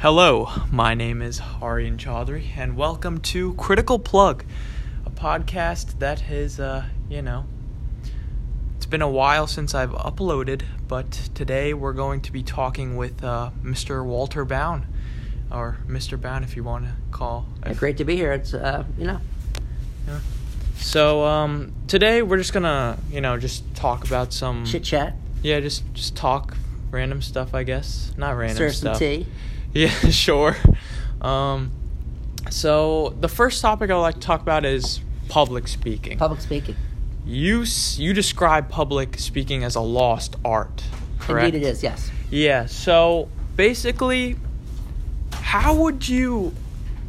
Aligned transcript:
Hello, 0.00 0.50
my 0.70 0.92
name 0.92 1.22
is 1.22 1.40
Harian 1.40 1.96
Chaudhry, 1.96 2.48
and 2.56 2.76
welcome 2.76 3.18
to 3.22 3.54
Critical 3.54 3.98
Plug, 3.98 4.44
a 5.06 5.10
podcast 5.10 5.98
that 6.00 6.20
has, 6.20 6.60
uh, 6.60 6.84
you 7.08 7.22
know, 7.22 7.46
it's 8.76 8.84
been 8.84 9.00
a 9.00 9.08
while 9.08 9.46
since 9.46 9.74
I've 9.74 9.92
uploaded, 9.92 10.62
but 10.86 11.10
today 11.34 11.72
we're 11.72 11.94
going 11.94 12.20
to 12.20 12.30
be 12.30 12.42
talking 12.42 12.96
with 12.96 13.24
uh, 13.24 13.50
Mr. 13.62 14.04
Walter 14.04 14.44
Bown, 14.44 14.86
or 15.50 15.78
Mr. 15.88 16.20
Bown 16.20 16.44
if 16.44 16.56
you 16.56 16.62
want 16.62 16.84
to 16.84 16.92
call. 17.10 17.46
Yeah, 17.64 17.72
great 17.72 17.96
to 17.96 18.04
be 18.04 18.16
here. 18.16 18.32
It's 18.32 18.52
uh, 18.52 18.84
you 18.98 19.06
know, 19.06 19.20
Yeah. 20.06 20.20
So 20.76 21.24
um, 21.24 21.72
today 21.88 22.20
we're 22.20 22.36
just 22.36 22.52
gonna, 22.52 22.98
you 23.10 23.22
know, 23.22 23.38
just 23.38 23.74
talk 23.74 24.04
about 24.06 24.34
some. 24.34 24.66
chit 24.66 24.84
chat, 24.84 25.14
Yeah, 25.42 25.60
just 25.60 25.90
just 25.94 26.14
talk 26.14 26.54
random 26.90 27.22
stuff, 27.22 27.54
I 27.54 27.62
guess. 27.62 28.12
Not 28.18 28.36
random 28.36 28.56
stir 28.56 28.72
some 28.72 28.98
tea. 28.98 29.26
Yeah, 29.84 29.90
sure. 30.08 30.56
Um, 31.20 31.70
so 32.48 33.14
the 33.20 33.28
first 33.28 33.60
topic 33.60 33.90
I'd 33.90 33.96
like 33.96 34.14
to 34.14 34.20
talk 34.20 34.40
about 34.40 34.64
is 34.64 35.00
public 35.28 35.68
speaking. 35.68 36.16
Public 36.16 36.40
speaking. 36.40 36.76
You 37.26 37.66
you 37.96 38.14
describe 38.14 38.70
public 38.70 39.18
speaking 39.18 39.64
as 39.64 39.74
a 39.74 39.82
lost 39.82 40.36
art, 40.46 40.82
correct? 41.18 41.54
Indeed, 41.54 41.66
it 41.66 41.70
is. 41.70 41.82
Yes. 41.82 42.10
Yeah. 42.30 42.64
So 42.64 43.28
basically, 43.54 44.36
how 45.32 45.74
would 45.74 46.08
you? 46.08 46.54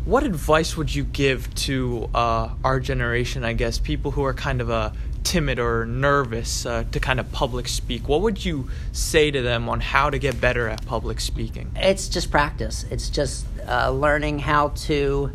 What 0.03 0.23
advice 0.23 0.75
would 0.75 0.93
you 0.93 1.05
give 1.05 1.53
to 1.67 2.09
uh, 2.13 2.49
our 2.65 2.81
generation? 2.81 3.45
I 3.45 3.53
guess 3.53 3.79
people 3.79 4.11
who 4.11 4.25
are 4.25 4.33
kind 4.33 4.59
of 4.59 4.69
uh, 4.69 4.91
timid 5.27 5.59
or 5.59 5.85
nervous 5.85 6.65
uh, 6.65 6.85
to 6.89 7.01
kind 7.01 7.19
of 7.19 7.29
public 7.33 7.67
speak. 7.67 8.07
What 8.07 8.21
would 8.21 8.45
you 8.45 8.69
say 8.93 9.29
to 9.29 9.41
them 9.41 9.67
on 9.67 9.81
how 9.81 10.09
to 10.09 10.17
get 10.17 10.39
better 10.39 10.69
at 10.69 10.85
public 10.85 11.19
speaking? 11.19 11.69
It's 11.75 12.07
just 12.07 12.31
practice. 12.31 12.85
It's 12.89 13.09
just 13.09 13.45
uh, 13.67 13.91
learning 13.91 14.39
how 14.39 14.69
to 14.87 15.33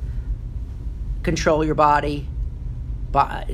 control 1.22 1.62
your 1.62 1.74
body, 1.74 2.26
bo- 3.10 3.44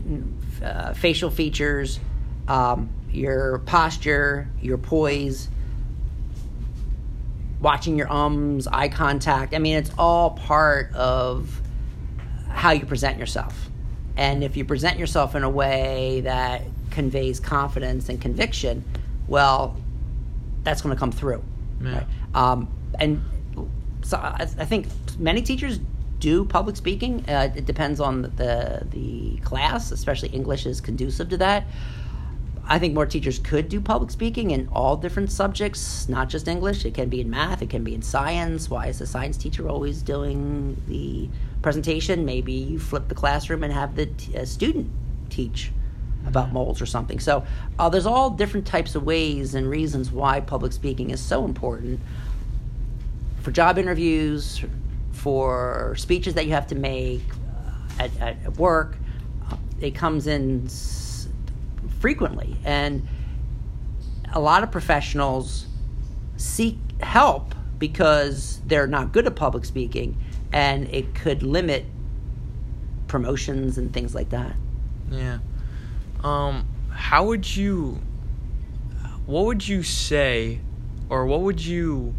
uh, 0.62 0.94
facial 0.94 1.28
features, 1.28 1.98
um, 2.46 2.88
your 3.10 3.58
posture, 3.66 4.48
your 4.62 4.78
poise, 4.78 5.48
watching 7.60 7.98
your 7.98 8.10
ums, 8.12 8.68
eye 8.68 8.88
contact. 8.88 9.54
I 9.56 9.58
mean, 9.58 9.76
it's 9.76 9.90
all 9.98 10.30
part 10.30 10.94
of 10.94 11.60
how 12.48 12.70
you 12.70 12.86
present 12.86 13.18
yourself. 13.18 13.67
And 14.18 14.42
if 14.42 14.56
you 14.56 14.64
present 14.64 14.98
yourself 14.98 15.36
in 15.36 15.44
a 15.44 15.48
way 15.48 16.22
that 16.22 16.62
conveys 16.90 17.38
confidence 17.38 18.08
and 18.08 18.20
conviction, 18.20 18.84
well, 19.28 19.76
that's 20.64 20.82
going 20.82 20.94
to 20.94 20.98
come 20.98 21.12
through. 21.12 21.42
Yeah. 21.80 21.94
Right? 21.94 22.06
Um, 22.34 22.68
and 22.98 23.22
so 24.02 24.16
I, 24.16 24.40
I 24.40 24.64
think 24.64 24.88
many 25.18 25.40
teachers 25.40 25.78
do 26.18 26.44
public 26.44 26.76
speaking. 26.76 27.24
Uh, 27.28 27.52
it 27.54 27.64
depends 27.64 28.00
on 28.00 28.22
the 28.22 28.84
the 28.90 29.36
class, 29.44 29.92
especially 29.92 30.30
English 30.30 30.66
is 30.66 30.80
conducive 30.80 31.28
to 31.28 31.36
that. 31.36 31.64
I 32.70 32.78
think 32.78 32.92
more 32.92 33.06
teachers 33.06 33.38
could 33.38 33.70
do 33.70 33.80
public 33.80 34.10
speaking 34.10 34.50
in 34.50 34.68
all 34.70 34.94
different 34.94 35.32
subjects, 35.32 36.06
not 36.06 36.28
just 36.28 36.46
English. 36.46 36.84
It 36.84 36.92
can 36.92 37.08
be 37.08 37.22
in 37.22 37.30
math, 37.30 37.62
it 37.62 37.70
can 37.70 37.82
be 37.82 37.94
in 37.94 38.02
science. 38.02 38.68
Why 38.68 38.88
is 38.88 38.98
the 38.98 39.06
science 39.06 39.38
teacher 39.38 39.68
always 39.68 40.02
doing 40.02 40.80
the 40.86 41.30
presentation? 41.62 42.26
Maybe 42.26 42.52
you 42.52 42.78
flip 42.78 43.08
the 43.08 43.14
classroom 43.14 43.64
and 43.64 43.72
have 43.72 43.96
the 43.96 44.06
t- 44.06 44.44
student 44.44 44.90
teach 45.30 45.72
about 46.26 46.52
molds 46.52 46.82
or 46.82 46.86
something. 46.86 47.18
So 47.20 47.42
uh, 47.78 47.88
there's 47.88 48.04
all 48.04 48.28
different 48.28 48.66
types 48.66 48.94
of 48.94 49.02
ways 49.04 49.54
and 49.54 49.68
reasons 49.68 50.12
why 50.12 50.40
public 50.40 50.72
speaking 50.74 51.08
is 51.08 51.20
so 51.20 51.46
important 51.46 52.00
for 53.40 53.50
job 53.50 53.78
interviews, 53.78 54.62
for 55.12 55.94
speeches 55.96 56.34
that 56.34 56.44
you 56.44 56.52
have 56.52 56.66
to 56.66 56.74
make 56.74 57.22
uh, 57.98 58.02
at, 58.02 58.20
at, 58.20 58.56
work. 58.58 58.98
Uh, 59.50 59.56
it 59.80 59.94
comes 59.94 60.26
in 60.26 60.68
frequently. 62.00 62.56
And 62.64 63.06
a 64.32 64.40
lot 64.40 64.62
of 64.62 64.70
professionals 64.70 65.66
seek 66.36 66.78
help 67.00 67.54
because 67.78 68.60
they're 68.66 68.86
not 68.86 69.12
good 69.12 69.26
at 69.26 69.36
public 69.36 69.64
speaking 69.64 70.16
and 70.52 70.88
it 70.88 71.14
could 71.14 71.42
limit 71.42 71.84
promotions 73.06 73.78
and 73.78 73.92
things 73.92 74.14
like 74.14 74.30
that. 74.30 74.54
Yeah. 75.10 75.38
Um, 76.22 76.66
how 76.90 77.26
would 77.26 77.56
you? 77.56 78.00
What 79.26 79.44
would 79.44 79.68
you 79.68 79.82
say, 79.82 80.60
or 81.08 81.26
what 81.26 81.40
would 81.40 81.64
you? 81.64 82.14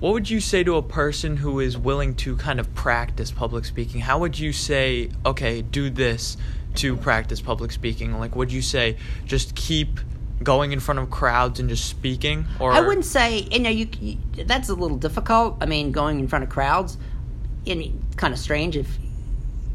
What 0.00 0.12
would 0.12 0.30
you 0.30 0.40
say 0.40 0.62
to 0.62 0.76
a 0.76 0.82
person 0.82 1.36
who 1.36 1.58
is 1.58 1.76
willing 1.76 2.14
to 2.16 2.36
kind 2.36 2.60
of 2.60 2.72
practice 2.74 3.32
public 3.32 3.64
speaking? 3.64 4.00
How 4.00 4.18
would 4.20 4.38
you 4.38 4.52
say, 4.52 5.10
okay, 5.26 5.60
do 5.60 5.90
this 5.90 6.36
to 6.76 6.96
practice 6.96 7.40
public 7.40 7.72
speaking? 7.72 8.18
Like, 8.18 8.36
would 8.36 8.52
you 8.52 8.62
say 8.62 8.96
just 9.24 9.54
keep 9.54 10.00
going 10.42 10.72
in 10.72 10.80
front 10.80 11.00
of 11.00 11.10
crowds 11.10 11.58
and 11.58 11.68
just 11.68 11.86
speaking, 11.86 12.46
or 12.60 12.72
I 12.72 12.80
wouldn't 12.80 13.04
say 13.04 13.40
you 13.50 13.58
know 13.58 13.70
you, 13.70 13.88
you 14.00 14.18
that's 14.44 14.68
a 14.68 14.74
little 14.74 14.96
difficult. 14.96 15.56
I 15.60 15.66
mean, 15.66 15.92
going 15.92 16.20
in 16.20 16.28
front 16.28 16.44
of 16.44 16.50
crowds, 16.50 16.96
and 17.66 18.04
kind 18.16 18.32
of 18.32 18.40
strange 18.40 18.76
if 18.76 18.98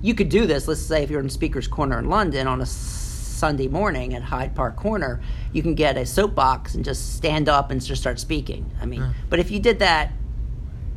you 0.01 0.13
could 0.13 0.29
do 0.29 0.45
this. 0.45 0.67
Let's 0.67 0.81
say 0.81 1.03
if 1.03 1.09
you're 1.09 1.21
in 1.21 1.29
Speaker's 1.29 1.67
Corner 1.67 1.99
in 1.99 2.09
London 2.09 2.47
on 2.47 2.61
a 2.61 2.65
Sunday 2.65 3.67
morning 3.67 4.13
at 4.13 4.21
Hyde 4.21 4.55
Park 4.55 4.75
Corner, 4.75 5.21
you 5.51 5.61
can 5.61 5.75
get 5.75 5.97
a 5.97 6.05
soapbox 6.05 6.75
and 6.75 6.85
just 6.85 7.15
stand 7.15 7.49
up 7.49 7.71
and 7.71 7.83
just 7.83 8.01
start 8.01 8.19
speaking. 8.19 8.69
I 8.81 8.85
mean, 8.85 9.13
but 9.29 9.39
if 9.39 9.51
you 9.51 9.59
did 9.59 9.79
that 9.79 10.11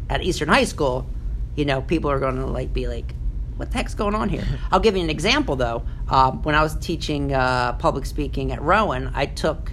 at 0.08 0.22
Eastern 0.22 0.48
High 0.48 0.64
School, 0.64 1.08
you 1.56 1.64
know, 1.64 1.82
people 1.82 2.10
are 2.10 2.20
going 2.20 2.36
to 2.36 2.46
like 2.46 2.72
be 2.72 2.86
like, 2.86 3.14
"What 3.56 3.70
the 3.70 3.78
heck's 3.78 3.94
going 3.94 4.14
on 4.14 4.28
here?" 4.28 4.44
I'll 4.70 4.80
give 4.80 4.96
you 4.96 5.02
an 5.02 5.10
example 5.10 5.56
though. 5.56 5.82
Um, 6.08 6.42
when 6.42 6.54
I 6.54 6.62
was 6.62 6.74
teaching 6.76 7.32
uh, 7.32 7.72
public 7.74 8.06
speaking 8.06 8.52
at 8.52 8.60
Rowan, 8.62 9.10
I 9.14 9.26
took 9.26 9.72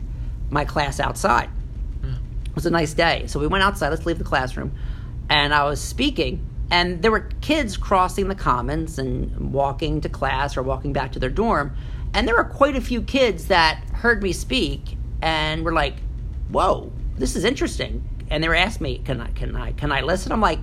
my 0.49 0.66
class 0.66 0.99
outside. 0.99 1.49
It 2.03 2.55
was 2.55 2.66
a 2.67 2.72
nice 2.72 2.93
day, 2.93 3.25
so 3.25 3.39
we 3.39 3.47
went 3.47 3.63
outside. 3.63 3.89
Let's 3.89 4.05
leave 4.05 4.19
the 4.19 4.23
classroom, 4.23 4.73
and 5.27 5.53
I 5.55 5.63
was 5.63 5.81
speaking, 5.81 6.45
and 6.69 7.01
there 7.01 7.09
were 7.09 7.27
kids 7.41 7.77
crossing 7.77 8.27
the 8.27 8.35
commons 8.35 8.99
and 8.99 9.51
walking 9.51 10.01
to 10.01 10.09
class 10.09 10.55
or 10.55 10.61
walking 10.61 10.93
back 10.93 11.11
to 11.13 11.19
their 11.19 11.31
dorm, 11.31 11.75
and 12.13 12.27
there 12.27 12.35
were 12.35 12.43
quite 12.43 12.75
a 12.75 12.81
few 12.81 13.01
kids 13.01 13.47
that 13.47 13.83
heard 13.93 14.22
me 14.22 14.33
speak 14.33 14.97
and 15.23 15.66
were 15.66 15.73
like, 15.73 15.95
"Whoa, 16.49 16.91
this 17.17 17.35
is 17.35 17.43
interesting," 17.43 18.07
and 18.29 18.43
they 18.43 18.47
were 18.47 18.55
asking 18.55 18.83
me, 18.83 18.97
"Can 18.99 19.19
I, 19.19 19.31
can 19.31 19.55
I, 19.55 19.72
can 19.72 19.91
I 19.91 20.01
listen?" 20.01 20.31
I'm 20.31 20.41
like, 20.41 20.61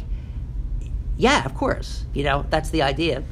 yeah, 1.20 1.44
of 1.44 1.54
course. 1.54 2.04
You 2.14 2.25
know, 2.25 2.47
that's 2.48 2.70
the 2.70 2.82
idea 2.82 3.22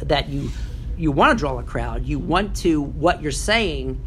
that 0.00 0.28
you 0.28 0.50
you 0.98 1.10
want 1.10 1.38
to 1.38 1.40
draw 1.40 1.58
a 1.58 1.62
crowd. 1.62 2.04
You 2.04 2.18
want 2.18 2.56
to 2.56 2.82
what 2.82 3.22
you're 3.22 3.32
saying 3.32 4.00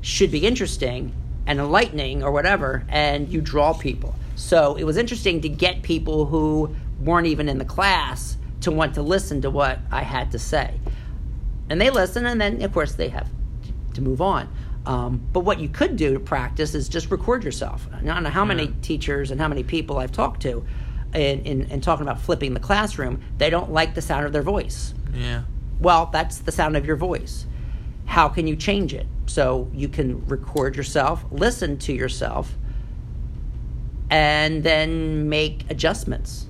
should 0.00 0.32
be 0.32 0.44
interesting 0.44 1.14
and 1.46 1.60
enlightening 1.60 2.24
or 2.24 2.32
whatever, 2.32 2.84
and 2.88 3.28
you 3.28 3.40
draw 3.40 3.72
people. 3.72 4.16
So 4.34 4.74
it 4.74 4.82
was 4.82 4.96
interesting 4.96 5.40
to 5.42 5.48
get 5.48 5.82
people 5.82 6.26
who 6.26 6.74
weren't 7.00 7.28
even 7.28 7.48
in 7.48 7.58
the 7.58 7.64
class 7.64 8.36
to 8.62 8.72
want 8.72 8.94
to 8.94 9.02
listen 9.02 9.40
to 9.42 9.50
what 9.50 9.78
I 9.92 10.02
had 10.02 10.32
to 10.32 10.38
say. 10.38 10.74
And 11.70 11.80
they 11.80 11.90
listen, 11.90 12.26
and 12.26 12.40
then 12.40 12.62
of 12.62 12.72
course 12.72 12.94
they 12.94 13.08
have 13.10 13.28
to 13.94 14.02
move 14.02 14.20
on. 14.20 14.52
Um, 14.86 15.24
but 15.32 15.40
what 15.40 15.60
you 15.60 15.68
could 15.68 15.94
do 15.94 16.14
to 16.14 16.20
practice 16.20 16.74
is 16.74 16.88
just 16.88 17.12
record 17.12 17.44
yourself. 17.44 17.86
I 17.92 18.00
don't 18.00 18.24
know 18.24 18.30
how 18.30 18.44
many 18.44 18.74
teachers 18.82 19.30
and 19.30 19.40
how 19.40 19.46
many 19.46 19.62
people 19.62 19.98
I've 19.98 20.10
talked 20.10 20.42
to 20.42 20.64
in, 21.14 21.40
in, 21.44 21.62
in 21.70 21.80
talking 21.80 22.02
about 22.02 22.20
flipping 22.20 22.54
the 22.54 22.60
classroom, 22.60 23.22
they 23.38 23.50
don't 23.50 23.72
like 23.72 23.94
the 23.94 24.02
sound 24.02 24.26
of 24.26 24.32
their 24.32 24.42
voice. 24.42 24.94
Yeah. 25.12 25.42
Well, 25.80 26.06
that's 26.12 26.38
the 26.38 26.52
sound 26.52 26.76
of 26.76 26.86
your 26.86 26.96
voice. 26.96 27.46
How 28.06 28.28
can 28.28 28.46
you 28.46 28.56
change 28.56 28.94
it? 28.94 29.06
So 29.26 29.70
you 29.72 29.88
can 29.88 30.24
record 30.26 30.76
yourself, 30.76 31.24
listen 31.30 31.78
to 31.78 31.92
yourself, 31.92 32.54
and 34.10 34.62
then 34.62 35.28
make 35.28 35.70
adjustments. 35.70 36.46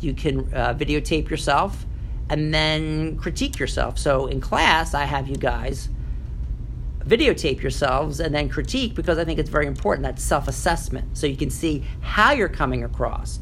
You 0.00 0.14
can 0.14 0.52
uh, 0.52 0.74
videotape 0.74 1.28
yourself 1.28 1.86
and 2.30 2.52
then 2.52 3.16
critique 3.16 3.58
yourself. 3.58 3.98
So 3.98 4.26
in 4.26 4.40
class, 4.40 4.94
I 4.94 5.04
have 5.04 5.28
you 5.28 5.36
guys 5.36 5.88
videotape 7.08 7.62
yourselves 7.62 8.20
and 8.20 8.34
then 8.34 8.48
critique 8.48 8.94
because 8.94 9.16
I 9.16 9.24
think 9.24 9.38
it's 9.38 9.48
very 9.48 9.66
important 9.66 10.04
that 10.04 10.20
self 10.20 10.46
assessment 10.46 11.16
so 11.16 11.26
you 11.26 11.36
can 11.36 11.48
see 11.48 11.82
how 12.00 12.32
you're 12.32 12.50
coming 12.50 12.84
across 12.84 13.40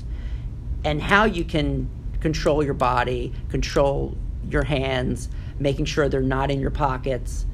and 0.84 1.00
how 1.00 1.24
you 1.24 1.44
can 1.44 1.90
control 2.20 2.62
your 2.62 2.74
body, 2.74 3.32
control 3.48 4.16
your 4.48 4.62
hands, 4.62 5.28
making 5.58 5.84
sure 5.84 6.08
they're 6.08 6.20
not 6.20 6.50
in 6.50 6.60
your 6.60 6.70
pockets, 6.70 7.46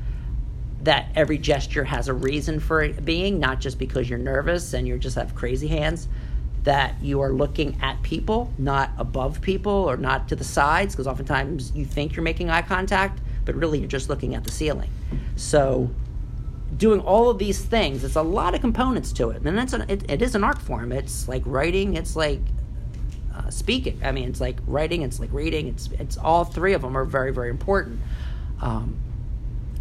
that 0.83 1.09
every 1.15 1.39
gesture 1.39 1.85
has 1.85 2.09
a 2.09 2.15
reason 2.15 2.59
for 2.59 2.83
it 2.83 3.05
being, 3.05 3.39
not 3.39 3.61
just 3.61 3.79
because 3.79 4.11
you're 4.11 4.19
nervous 4.19 4.75
and 4.75 4.87
you 4.87 4.99
just 4.99 5.17
have 5.17 5.35
crazy 5.35 5.69
hands. 5.69 6.09
That 6.65 6.95
you 7.03 7.21
are 7.21 7.33
looking 7.33 7.77
at 7.83 8.01
people, 8.03 8.53
not 8.57 8.91
above 8.97 9.41
people 9.41 9.73
or 9.73 9.97
not 9.97 10.29
to 10.29 10.37
the 10.37 10.45
sides, 10.45 10.95
because 10.95 11.09
oftentimes 11.09 11.73
you 11.75 11.85
think 11.85 12.15
you're 12.15 12.23
making 12.23 12.51
eye 12.51 12.63
contact, 12.63 13.21
but 13.45 13.57
really 13.57 13.81
you're 13.81 13.89
just 13.89 14.09
looking 14.09 14.35
at 14.35 14.45
the 14.45 14.51
ceiling. 14.53 14.91
So 15.35 15.91
doing 16.77 17.01
all 17.01 17.29
of 17.29 17.39
these 17.39 17.65
things. 17.65 18.05
It's 18.05 18.17
a 18.17 18.23
lot 18.23 18.55
of 18.55 18.61
components 18.61 19.13
to 19.15 19.31
it, 19.31 19.43
and 19.43 19.59
it's 19.59 19.73
an, 19.73 19.85
it, 19.89 20.11
it 20.11 20.23
is 20.23 20.35
an 20.35 20.45
art 20.45 20.59
form. 20.59 20.93
It's 20.93 21.29
like 21.29 21.43
writing. 21.45 21.95
It's 21.95 22.17
like 22.17 22.41
uh, 23.34 23.50
speaking. 23.50 24.00
I 24.05 24.12
mean, 24.12 24.29
it's 24.29 24.40
like 24.40 24.58
writing. 24.67 25.02
It's 25.02 25.20
like 25.20 25.32
reading. 25.32 25.69
It's 25.69 25.88
it's 25.99 26.17
all 26.17 26.44
three 26.44 26.73
of 26.75 26.82
them 26.82 26.96
are 26.96 27.05
very 27.05 27.32
very 27.32 27.50
important. 27.50 28.00
Um, 28.61 28.96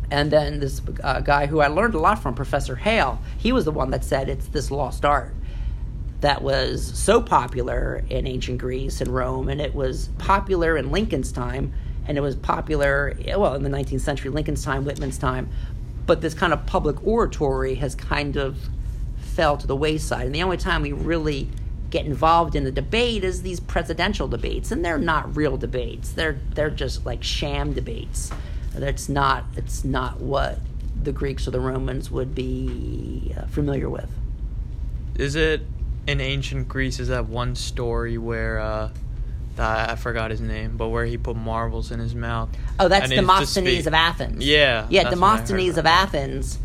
and 0.10 0.30
then 0.30 0.60
this 0.60 0.82
uh, 1.04 1.22
guy 1.22 1.46
who 1.46 1.62
I 1.62 1.68
learned 1.68 1.96
a 1.96 2.00
lot 2.00 2.22
from, 2.22 2.36
Professor 2.36 2.76
Hale, 2.76 3.22
he 3.38 3.54
was 3.54 3.64
the 3.64 3.72
one 3.72 3.92
that 3.92 4.04
said 4.04 4.28
it's 4.28 4.48
this 4.48 4.70
lost 4.70 5.06
art 5.06 5.34
that 6.20 6.42
was 6.42 7.00
so 7.00 7.22
popular 7.22 8.04
in 8.10 8.28
ancient 8.28 8.60
Greece 8.60 9.02
and 9.02 9.10
Rome, 9.10 9.48
and 9.48 9.62
it 9.62 9.74
was 9.74 10.10
popular 10.18 10.78
in 10.78 10.92
Lincoln's 10.92 11.32
time, 11.32 11.74
and 12.06 12.18
it 12.18 12.22
was 12.22 12.36
popular, 12.36 13.16
well, 13.38 13.56
in 13.56 13.64
the 13.64 13.70
19th 13.70 14.02
century, 14.02 14.30
Lincoln's 14.30 14.64
time, 14.64 14.84
Whitman's 14.84 15.18
time, 15.18 15.50
but 16.06 16.22
this 16.22 16.34
kind 16.34 16.54
of 16.54 16.66
public 16.66 17.06
oratory 17.08 17.76
has 17.76 17.96
kind 17.96 18.36
of 18.36 18.58
fell 19.18 19.58
to 19.58 19.66
the 19.66 19.76
wayside. 19.76 20.26
And 20.26 20.36
the 20.36 20.44
only 20.44 20.58
time 20.58 20.82
we 20.82 20.92
really 20.92 21.50
get 21.92 22.06
involved 22.06 22.56
in 22.56 22.64
the 22.64 22.72
debate 22.72 23.24
is 23.24 23.44
these 23.44 23.60
presidential 23.60 24.28
debates, 24.28 24.72
and 24.72 24.84
they're 24.84 24.98
not 24.98 25.36
real 25.36 25.58
debates. 25.58 26.12
They're 26.12 26.40
they're 26.56 26.70
just 26.70 27.06
like 27.06 27.24
sham 27.24 27.74
debates. 27.74 28.32
That's 28.74 29.10
not 29.10 29.46
it's 29.56 29.84
not 29.84 30.20
what 30.20 30.60
the 31.04 31.12
Greeks 31.12 31.48
or 31.48 31.52
the 31.52 31.60
Romans 31.60 32.10
would 32.10 32.34
be 32.34 33.36
uh, 33.38 33.46
familiar 33.48 33.90
with. 33.90 34.10
Is 35.16 35.36
it 35.36 35.62
in 36.08 36.22
ancient 36.22 36.68
Greece? 36.68 37.00
Is 37.00 37.10
that 37.10 37.28
one 37.28 37.56
story 37.56 38.18
where 38.18 38.60
uh, 38.60 38.90
I 39.58 39.96
forgot 39.96 40.32
his 40.32 40.42
name, 40.42 40.78
but 40.78 40.88
where 40.88 41.06
he 41.06 41.18
put 41.18 41.36
marbles 41.36 41.92
in 41.92 42.00
his 42.00 42.16
mouth? 42.16 42.50
Oh, 42.80 42.88
that's 42.88 43.12
And 43.12 43.14
it's 43.14 43.22
just 43.22 43.56
Demosthenes 43.56 43.88
of 43.88 43.94
Athens. 43.94 44.46
Yeah, 44.46 44.88
yeah. 44.90 45.04
that's 45.04 45.16
what 45.16 45.24
I 45.24 45.38
heard 45.38 45.48
Demosthenes 45.48 45.78
of. 45.78 45.86
Athens 45.86 46.60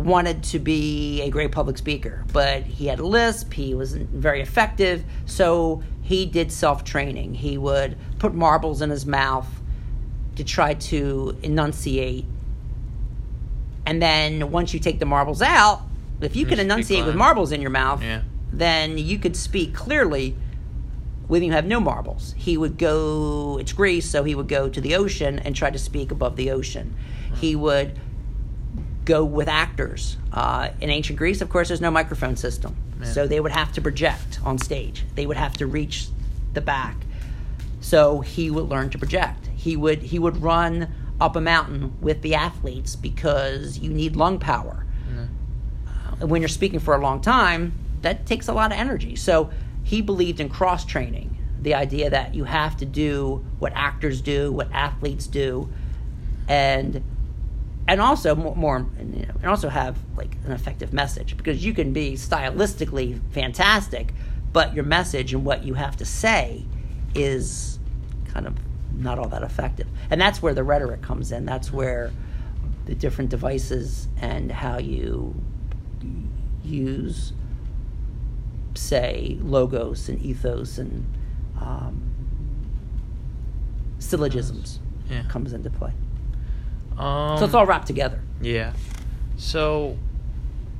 wanted 0.00 0.42
to 0.44 0.58
be 0.58 1.20
a 1.22 1.30
great 1.30 1.52
public 1.52 1.78
speaker, 1.78 2.24
but 2.32 2.62
he 2.64 2.86
had 2.86 2.98
a 2.98 3.06
lisp. 3.06 3.52
He 3.52 3.74
wasn't 3.74 4.08
very 4.10 4.40
effective, 4.40 5.04
so 5.26 5.82
he 6.02 6.26
did 6.26 6.50
self 6.50 6.84
training. 6.84 7.34
He 7.34 7.58
would 7.58 7.96
put 8.18 8.34
marbles 8.34 8.82
in 8.82 8.90
his 8.90 9.06
mouth 9.06 9.46
to 10.36 10.44
try 10.44 10.74
to 10.74 11.36
enunciate. 11.42 12.24
And 13.86 14.00
then 14.00 14.50
once 14.50 14.72
you 14.72 14.80
take 14.80 14.98
the 14.98 15.06
marbles 15.06 15.42
out, 15.42 15.82
if 16.20 16.36
you 16.36 16.46
can 16.46 16.60
enunciate 16.60 17.04
with 17.06 17.16
marbles 17.16 17.50
in 17.52 17.60
your 17.60 17.70
mouth, 17.70 18.02
Yeah. 18.02 18.22
then 18.52 18.98
you 18.98 19.18
could 19.18 19.36
speak 19.36 19.74
clearly 19.74 20.36
when 21.28 21.42
you 21.42 21.52
have 21.52 21.64
no 21.64 21.80
marbles. 21.80 22.34
He 22.36 22.56
would 22.56 22.76
go, 22.76 23.58
it's 23.60 23.72
Greece, 23.72 24.08
so 24.08 24.24
he 24.24 24.34
would 24.34 24.48
go 24.48 24.68
to 24.68 24.80
the 24.80 24.94
ocean 24.96 25.38
and 25.38 25.54
try 25.56 25.70
to 25.70 25.78
speak 25.78 26.10
above 26.10 26.36
the 26.36 26.50
ocean. 26.50 26.94
He 27.40 27.54
would 27.56 27.98
go 29.10 29.24
with 29.24 29.48
actors. 29.48 30.16
Uh, 30.32 30.70
in 30.80 30.88
ancient 30.88 31.18
Greece, 31.18 31.40
of 31.40 31.48
course, 31.48 31.68
there's 31.68 31.80
no 31.80 31.90
microphone 31.90 32.36
system. 32.36 32.76
Yeah. 33.00 33.06
So 33.06 33.26
they 33.26 33.40
would 33.40 33.52
have 33.52 33.72
to 33.72 33.80
project 33.80 34.38
on 34.44 34.58
stage, 34.58 35.04
they 35.16 35.26
would 35.26 35.36
have 35.36 35.54
to 35.54 35.66
reach 35.66 36.06
the 36.54 36.60
back. 36.60 36.96
So 37.80 38.20
he 38.20 38.50
would 38.50 38.68
learn 38.68 38.90
to 38.90 38.98
project. 38.98 39.48
He 39.56 39.76
would 39.76 40.02
he 40.02 40.18
would 40.18 40.36
run 40.42 40.88
up 41.20 41.34
a 41.36 41.40
mountain 41.40 41.82
with 42.00 42.22
the 42.22 42.34
athletes 42.34 42.96
because 42.96 43.78
you 43.78 43.90
need 43.90 44.16
lung 44.16 44.38
power 44.38 44.86
Yeah. 45.14 45.26
uh, 46.22 46.26
when 46.26 46.40
you're 46.40 46.48
speaking 46.60 46.80
for 46.80 46.94
a 46.94 47.00
long 47.00 47.20
time, 47.20 47.72
that 48.02 48.24
takes 48.26 48.48
a 48.48 48.52
lot 48.52 48.72
of 48.72 48.78
energy. 48.78 49.16
So 49.16 49.50
he 49.82 50.00
believed 50.02 50.40
in 50.40 50.48
cross 50.48 50.84
training, 50.84 51.36
the 51.60 51.74
idea 51.74 52.08
that 52.10 52.34
you 52.34 52.44
have 52.44 52.76
to 52.78 52.86
do 52.86 53.44
what 53.58 53.72
actors 53.74 54.20
do, 54.22 54.50
what 54.52 54.68
athletes 54.72 55.26
do, 55.26 55.68
and 56.48 57.02
and 57.90 58.00
also 58.00 58.36
more, 58.36 58.54
more 58.54 58.76
and, 58.76 59.14
you 59.16 59.26
know, 59.26 59.34
and 59.42 59.46
also 59.46 59.68
have 59.68 59.98
like 60.16 60.36
an 60.44 60.52
effective 60.52 60.92
message 60.92 61.36
because 61.36 61.64
you 61.64 61.74
can 61.74 61.92
be 61.92 62.12
stylistically 62.12 63.20
fantastic, 63.32 64.14
but 64.52 64.72
your 64.74 64.84
message 64.84 65.34
and 65.34 65.44
what 65.44 65.64
you 65.64 65.74
have 65.74 65.96
to 65.96 66.04
say 66.04 66.64
is 67.16 67.80
kind 68.32 68.46
of 68.46 68.54
not 68.94 69.18
all 69.18 69.26
that 69.28 69.42
effective. 69.42 69.88
And 70.08 70.20
that's 70.20 70.40
where 70.40 70.54
the 70.54 70.62
rhetoric 70.62 71.02
comes 71.02 71.32
in. 71.32 71.44
That's 71.44 71.72
where 71.72 72.12
the 72.86 72.94
different 72.94 73.28
devices 73.30 74.06
and 74.20 74.52
how 74.52 74.78
you 74.78 75.34
use, 76.62 77.32
say, 78.74 79.36
logos 79.42 80.08
and 80.08 80.22
ethos 80.22 80.78
and 80.78 81.04
um, 81.60 82.00
syllogisms 83.98 84.78
Yeah. 85.10 85.24
comes 85.28 85.52
into 85.52 85.70
play. 85.70 85.92
Um, 87.00 87.38
So 87.38 87.44
it's 87.46 87.54
all 87.54 87.66
wrapped 87.66 87.86
together. 87.86 88.20
Yeah. 88.40 88.72
So, 89.36 89.96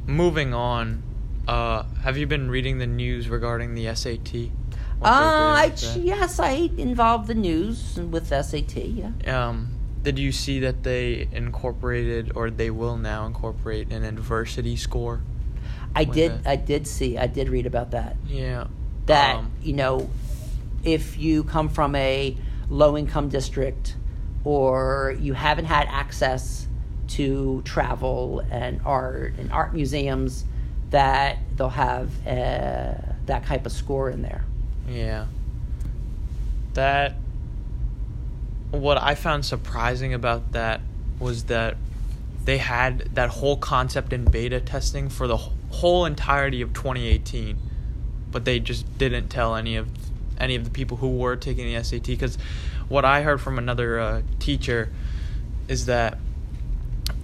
moving 0.06 0.52
on, 0.52 1.02
uh, 1.48 1.84
have 2.02 2.16
you 2.18 2.26
been 2.26 2.50
reading 2.50 2.78
the 2.78 2.86
news 2.86 3.28
regarding 3.28 3.74
the 3.74 3.94
SAT? 3.94 4.50
Uh, 5.02 5.06
I, 5.08 5.72
yes, 5.96 6.38
I 6.38 6.68
involved 6.76 7.26
the 7.26 7.34
news 7.34 7.96
with 7.96 8.28
SAT. 8.28 8.76
Yeah. 8.76 9.12
Um, 9.26 9.68
did 10.02 10.18
you 10.18 10.30
see 10.30 10.60
that 10.60 10.82
they 10.82 11.28
incorporated, 11.32 12.32
or 12.34 12.50
they 12.50 12.70
will 12.70 12.98
now 12.98 13.24
incorporate, 13.26 13.90
an 13.92 14.04
adversity 14.04 14.76
score? 14.76 15.22
I 15.94 16.04
did. 16.04 16.32
it. 16.32 16.40
I 16.46 16.56
did 16.56 16.86
see. 16.86 17.16
I 17.18 17.26
did 17.26 17.48
read 17.48 17.66
about 17.66 17.90
that. 17.92 18.16
Yeah. 18.26 18.66
That 19.06 19.36
Um, 19.36 19.52
you 19.62 19.72
know, 19.72 20.10
if 20.84 21.18
you 21.18 21.44
come 21.44 21.68
from 21.68 21.94
a 21.96 22.36
low 22.68 22.96
income 22.96 23.28
district, 23.28 23.96
or 24.44 25.14
you 25.18 25.34
haven't 25.34 25.66
had 25.66 25.86
access 25.88 26.66
to 27.08 27.62
travel 27.64 28.44
and 28.50 28.80
art 28.84 29.34
and 29.38 29.52
art 29.52 29.74
museums, 29.74 30.44
that 30.90 31.38
they'll 31.56 31.68
have 31.68 32.08
uh, 32.26 32.94
that 33.26 33.44
type 33.46 33.66
of 33.66 33.72
score 33.72 34.10
in 34.10 34.22
there. 34.22 34.44
Yeah. 34.88 35.26
That. 36.74 37.16
What 38.70 39.02
I 39.02 39.16
found 39.16 39.44
surprising 39.44 40.14
about 40.14 40.52
that 40.52 40.80
was 41.18 41.44
that 41.44 41.76
they 42.44 42.58
had 42.58 43.14
that 43.14 43.28
whole 43.30 43.56
concept 43.56 44.12
in 44.12 44.24
beta 44.24 44.60
testing 44.60 45.08
for 45.08 45.26
the 45.26 45.36
whole 45.36 46.04
entirety 46.04 46.62
of 46.62 46.72
2018, 46.72 47.58
but 48.30 48.44
they 48.44 48.60
just 48.60 48.98
didn't 48.98 49.28
tell 49.28 49.56
any 49.56 49.76
of 49.76 49.88
any 50.38 50.54
of 50.54 50.64
the 50.64 50.70
people 50.70 50.96
who 50.96 51.18
were 51.18 51.36
taking 51.36 51.72
the 51.72 51.82
SAT 51.82 52.06
because 52.06 52.38
what 52.90 53.06
I 53.06 53.22
heard 53.22 53.40
from 53.40 53.56
another 53.56 53.98
uh, 53.98 54.22
teacher 54.38 54.92
is 55.68 55.86
that 55.86 56.18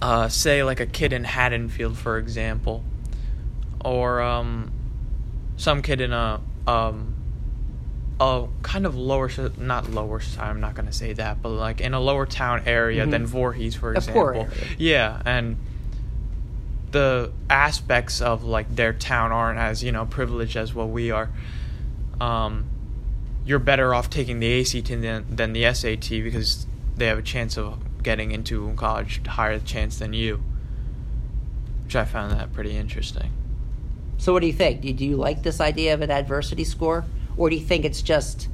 uh, 0.01 0.27
say 0.29 0.63
like 0.63 0.79
a 0.79 0.85
kid 0.87 1.13
in 1.13 1.23
Haddonfield, 1.25 1.97
for 1.97 2.17
example, 2.17 2.83
or 3.85 4.21
um, 4.21 4.71
some 5.57 5.81
kid 5.83 6.01
in 6.01 6.13
a 6.13 6.39
um, 6.65 7.13
a 8.19 8.47
kind 8.63 8.85
of 8.87 8.95
lower, 8.95 9.29
not 9.57 9.91
lower. 9.91 10.21
I'm 10.39 10.59
not 10.59 10.73
gonna 10.73 10.91
say 10.91 11.13
that, 11.13 11.41
but 11.41 11.49
like 11.49 11.81
in 11.81 11.93
a 11.93 11.99
lower 11.99 12.25
town 12.25 12.63
area 12.65 13.05
Mhm. 13.05 13.11
than 13.11 13.25
Voorhees, 13.27 13.75
for 13.75 13.93
example. 13.93 14.47
Yeah, 14.77 15.21
and 15.25 15.57
the 16.91 17.31
aspects 17.49 18.21
of 18.21 18.43
like 18.43 18.73
their 18.75 18.93
town 18.93 19.31
aren't 19.33 19.59
as 19.59 19.83
you 19.83 19.91
know 19.91 20.05
privileged 20.05 20.55
as 20.55 20.73
what 20.73 20.89
we 20.89 21.11
are. 21.11 21.29
Um, 22.21 22.65
you're 23.47 23.59
better 23.59 23.95
off 23.95 24.09
taking 24.09 24.39
the 24.41 24.59
ACT 24.59 24.89
than, 24.89 25.25
than 25.33 25.53
the 25.53 25.73
SAT 25.73 26.09
because 26.09 26.67
they 26.97 27.05
have 27.05 27.17
a 27.17 27.21
chance 27.23 27.57
of 27.57 27.79
getting 28.03 28.31
into 28.31 28.73
college 28.75 29.25
higher 29.25 29.57
chance 29.57 29.99
than 29.99 30.11
you. 30.11 30.43
Which 31.85 31.95
I 31.95 32.03
found 32.03 32.33
that 32.33 32.51
pretty 32.51 32.75
interesting. 32.75 33.31
So, 34.17 34.33
what 34.33 34.41
do 34.41 34.47
you 34.47 34.53
think? 34.53 34.81
Do 34.81 35.05
you 35.05 35.15
like 35.15 35.43
this 35.43 35.61
idea 35.61 35.93
of 35.93 36.01
an 36.01 36.11
adversity 36.11 36.65
score, 36.65 37.05
or 37.37 37.49
do 37.49 37.55
you 37.55 37.63
think 37.63 37.85
it's 37.85 38.01
just 38.01 38.49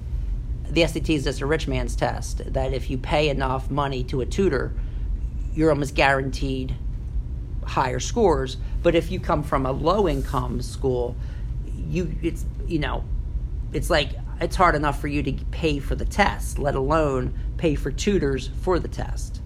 the 0.70 0.86
SAT 0.86 1.10
is 1.10 1.24
just 1.24 1.42
a 1.42 1.48
rich 1.48 1.68
man's 1.68 1.96
test? 1.96 2.54
That 2.54 2.74
if 2.74 2.92
you 2.92 3.00
pay 3.00 3.30
enough 3.30 3.72
money 3.72 4.04
to 4.06 4.22
a 4.22 4.28
tutor, 4.28 4.74
you're 5.56 5.72
almost 5.72 5.96
guaranteed 5.96 6.76
higher 7.66 8.00
scores. 8.00 8.58
But 8.84 8.94
if 8.94 9.10
you 9.10 9.20
come 9.20 9.42
from 9.42 9.66
a 9.66 9.72
low 9.72 10.08
income 10.08 10.62
school, 10.62 11.16
you 11.90 12.16
it's 12.22 12.46
you 12.68 12.78
know, 12.78 13.04
it's 13.72 13.90
like 13.90 14.12
it's 14.42 14.56
hard 14.56 14.76
enough 14.76 15.00
for 15.00 15.08
you 15.08 15.24
to 15.24 15.34
pay 15.52 15.80
for 15.80 15.96
the 15.96 16.06
test, 16.06 16.60
let 16.60 16.76
alone 16.76 17.34
pay 17.58 17.76
for 17.76 17.92
tutors 17.92 18.50
for 18.62 18.80
the 18.80 18.88
test. 18.88 19.42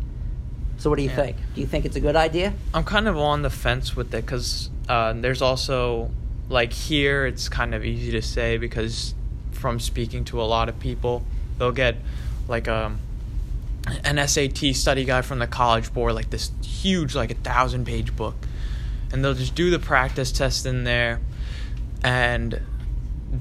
So, 0.77 0.89
what 0.89 0.98
do 0.98 1.03
you 1.03 1.10
Yeah. 1.10 1.15
think? 1.15 1.38
Do 1.56 1.62
you 1.62 1.67
think 1.67 1.86
it's 1.86 1.96
a 1.96 2.00
good 2.00 2.15
idea? 2.15 2.53
I'm 2.74 2.84
kind 2.84 3.08
of 3.08 3.17
on 3.17 3.41
the 3.41 3.50
fence 3.50 3.96
with 3.96 4.13
it 4.13 4.25
because 4.25 4.70
uh, 4.88 5.13
there's 5.13 5.41
also 5.41 6.12
like 6.50 6.72
here 6.72 7.25
it's 7.25 7.50
kind 7.50 7.75
of 7.75 7.84
easy 7.84 8.12
to 8.12 8.22
say 8.22 8.58
because 8.58 9.13
from 9.51 9.79
speaking 9.79 10.24
to 10.24 10.41
a 10.41 10.46
lot 10.46 10.70
of 10.70 10.79
people 10.79 11.22
they'll 11.58 11.74
get 11.74 11.96
like 12.48 12.70
um 12.70 13.00
an 14.06 14.25
SAT 14.25 14.74
study 14.74 15.03
guide 15.03 15.25
from 15.25 15.39
the 15.39 15.48
college 15.48 15.91
board 15.94 16.13
like 16.13 16.29
this 16.29 16.51
huge 16.63 17.15
like 17.15 17.32
a 17.32 17.36
thousand 17.36 17.84
page 17.86 18.15
book 18.15 18.36
and 19.12 19.25
they'll 19.25 19.34
just 19.34 19.56
do 19.56 19.70
the 19.70 19.79
practice 19.79 20.32
test 20.32 20.65
in 20.65 20.86
there 20.86 21.20
and 22.03 22.62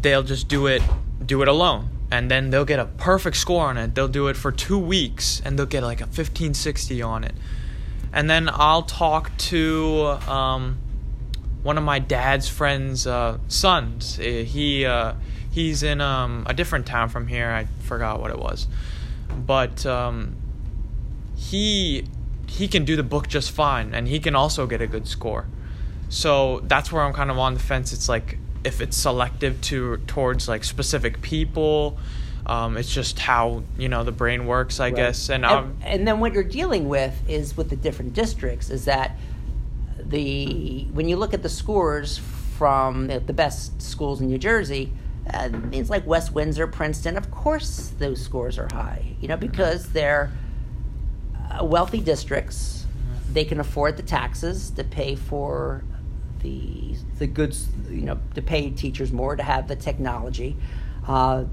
they'll 0.01 0.23
just 0.25 0.49
do 0.49 0.67
it 0.67 0.83
do 1.25 1.43
it 1.43 1.49
alone 1.49 1.89
and 2.11 2.31
then 2.31 2.51
they'll 2.51 2.65
get 2.65 2.79
a 2.79 2.85
perfect 2.85 3.37
score 3.37 3.67
on 3.67 3.77
it 3.77 3.95
they'll 3.95 4.07
do 4.09 4.29
it 4.29 4.37
for 4.37 4.53
two 4.53 4.79
weeks 4.79 5.41
and 5.45 5.59
they'll 5.59 5.67
get 5.67 5.83
like 5.83 6.01
a 6.01 6.05
1560 6.05 7.03
on 7.03 7.25
it 7.25 7.35
and 8.17 8.31
then 8.31 8.49
I'll 8.51 8.83
talk 8.83 9.37
to 9.37 10.19
um, 10.27 10.79
one 11.63 11.77
of 11.77 11.85
my 11.85 11.99
dad's 11.99 12.49
friends' 12.49 13.07
uh, 13.07 13.39
sons. 13.47 14.19
Uh, 14.19 14.23
He 14.23 14.87
uh, 14.87 15.13
he's 15.51 15.83
in 15.83 16.01
um, 16.01 16.45
a 16.47 16.55
different 16.55 16.87
town 16.87 17.11
from 17.11 17.27
here. 17.27 17.51
I 17.51 17.67
forgot 17.83 18.19
what 18.19 18.31
it 18.31 18.39
was, 18.39 18.69
but 19.47 19.85
um, 19.85 20.35
he 21.37 22.09
he 22.47 22.69
can 22.69 22.87
do 22.87 22.97
the 22.97 23.03
book 23.03 23.29
just 23.29 23.51
fine, 23.51 23.95
and 23.95 24.09
he 24.09 24.19
can 24.19 24.35
also 24.35 24.67
get 24.67 24.81
a 24.81 24.87
good 24.87 25.07
score. 25.07 25.45
So 26.09 26.61
that's 26.61 26.91
where 26.91 27.03
I'm 27.03 27.13
kind 27.13 27.31
of 27.31 27.39
on 27.39 27.53
the 27.53 27.61
fence. 27.61 27.93
It's 27.93 28.09
like 28.09 28.39
if 28.67 28.81
it's 28.81 28.97
selective 28.97 29.61
to 29.63 29.97
towards 30.09 30.49
like 30.49 30.65
specific 30.65 31.23
people. 31.23 31.97
Um, 32.47 32.77
it's 32.77 32.93
just 32.93 33.19
how 33.19 33.63
you 33.79 33.89
know 33.89 34.05
the 34.05 34.13
brain 34.13 34.47
works, 34.47 34.79
I 34.79 34.87
Right. 34.87 34.97
guess. 34.97 35.31
And, 35.31 35.45
and, 35.45 35.55
um, 35.55 35.77
and 35.83 36.07
then 36.07 36.21
what 36.21 36.33
you're 36.33 36.45
dealing 36.45 36.89
with 36.89 37.15
is 37.29 37.57
with 37.57 37.71
the 37.71 37.77
different 37.77 38.13
districts 38.13 38.71
is 38.71 38.85
that 38.85 39.17
the 39.99 40.87
when 40.93 41.09
you 41.09 41.17
look 41.17 41.35
at 41.35 41.43
the 41.43 41.49
scores 41.49 42.19
from 42.59 43.07
the, 43.09 43.21
the 43.21 43.33
best 43.33 43.81
schools 43.83 44.21
in 44.21 44.29
New 44.29 44.39
Jersey, 44.39 44.93
uh, 45.33 45.49
things 45.71 45.91
like 45.91 46.07
West 46.07 46.33
Windsor, 46.35 46.67
Princeton, 46.67 47.17
of 47.17 47.31
course 47.31 47.93
those 47.99 48.21
scores 48.23 48.59
are 48.59 48.69
high. 48.73 49.17
You 49.21 49.29
know 49.29 49.37
because 49.37 49.91
they're 49.91 50.31
uh, 51.51 51.65
wealthy 51.65 52.01
districts. 52.01 52.87
They 53.33 53.45
can 53.45 53.61
afford 53.61 53.97
the 53.97 54.03
taxes 54.03 54.71
to 54.71 54.85
pay 54.85 55.15
for 55.17 55.83
the 56.47 56.97
the 57.19 57.27
goods. 57.27 57.69
You 57.91 58.03
know 58.03 58.19
to 58.35 58.43
pay 58.43 58.71
teachers 58.71 59.13
more 59.13 59.37
to 59.37 59.43
have 59.43 59.69
the 59.69 59.77
technology. 59.77 60.57
Uh, 61.07 61.45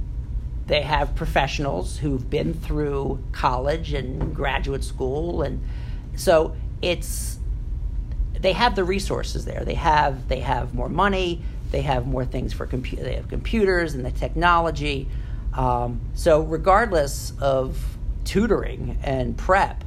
they 0.66 0.82
have 0.82 1.16
professionals 1.16 1.98
who've 1.98 2.30
been 2.30 2.54
through 2.54 3.22
college 3.32 3.94
and 3.94 4.34
graduate 4.34 4.84
school 4.84 5.42
and 5.42 5.62
so 6.16 6.56
it's 6.82 7.38
they 8.40 8.54
have 8.54 8.76
the 8.76 8.84
resources 8.84 9.44
there 9.44 9.66
they 9.66 9.74
have 9.74 10.30
they 10.30 10.40
have 10.40 10.74
more 10.74 10.88
money 10.88 11.42
they 11.72 11.82
have 11.82 12.08
more 12.08 12.24
things 12.24 12.54
for 12.54 12.66
computer 12.66 13.04
they 13.04 13.16
have 13.16 13.28
computers 13.28 13.94
and 13.94 14.06
the 14.06 14.12
technology 14.12 15.10
um, 15.54 16.00
so 16.14 16.42
regardless 16.42 17.34
of 17.42 17.98
tutoring 18.24 18.98
and 19.04 19.38
prep 19.38 19.84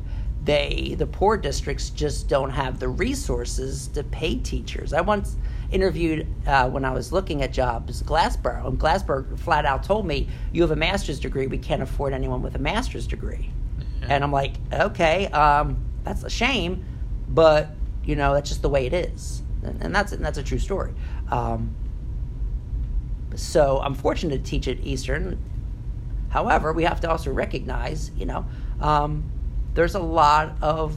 they 0.47 0.95
the 0.97 1.07
poor 1.07 1.37
districts 1.37 1.91
just 1.91 2.29
don't 2.29 2.51
have 2.51 2.79
the 2.79 2.89
resources 2.89 3.89
to 3.89 4.03
pay 4.05 4.37
teachers. 4.37 4.93
I 4.93 5.03
once 5.03 5.37
interviewed 5.71 6.27
uh, 6.47 6.69
when 6.71 6.85
i 6.85 6.93
was 6.93 7.13
looking 7.13 7.43
at 7.43 7.53
jobs 7.53 8.01
glassboro 8.05 8.69
and 8.69 8.79
glassboro 8.79 9.37
flat 9.39 9.67
out 9.67 9.83
told 9.83 10.07
me 10.07 10.29
you 10.53 10.63
have 10.63 10.71
a 10.71 10.77
master's 10.77 11.19
degree 11.19 11.49
we 11.49 11.59
can't 11.59 11.83
afford 11.83 12.13
anyone 12.13 12.41
with 12.41 12.55
a 12.55 12.59
master's 12.59 13.07
degree. 13.07 13.51
And 14.09 14.23
i'm 14.23 14.31
like 14.31 14.55
okay 14.73 15.27
um, 15.29 15.85
that's 16.05 16.23
a 16.23 16.31
shame 16.31 16.85
but 17.29 17.71
you 18.05 18.15
know 18.15 18.33
that's 18.35 18.49
just 18.49 18.63
the 18.63 18.69
way 18.69 18.87
it 18.87 18.95
is. 18.95 19.43
And, 19.65 19.83
and 19.83 19.95
that's 19.95 20.13
and 20.13 20.25
that's 20.25 20.39
a 20.39 20.43
true 20.43 20.61
story. 20.61 20.95
Um, 21.31 21.75
so 23.35 23.81
i'm 23.83 23.95
fortunate 23.95 24.45
to 24.45 24.51
teach 24.51 24.69
at 24.69 24.79
eastern. 24.81 25.43
However, 26.29 26.73
we 26.73 26.83
have 26.85 27.01
to 27.01 27.11
also 27.11 27.33
recognize, 27.33 28.11
you 28.17 28.27
know, 28.27 28.45
um, 28.81 29.25
there's 29.77 29.95
a 29.95 30.01
lot 30.01 30.57
of 30.63 30.97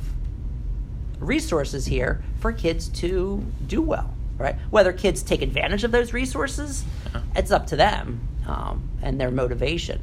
resources 1.20 1.86
here 1.86 2.24
for 2.40 2.52
kids 2.52 2.88
to 2.88 3.46
do 3.68 3.82
well, 3.82 4.14
right? 4.38 4.56
Whether 4.72 4.94
kids 4.94 5.22
take 5.22 5.42
advantage 5.42 5.84
of 5.84 5.92
those 5.92 6.14
resources, 6.14 6.84
Yeah. 7.14 7.22
it's 7.36 7.52
up 7.52 7.68
to 7.68 7.76
them 7.76 8.22
um, 8.48 8.90
and 9.02 9.20
their 9.20 9.32
motivation. 9.32 10.02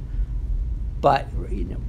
But 1.01 1.27
you 1.51 1.65
know, 1.65 1.81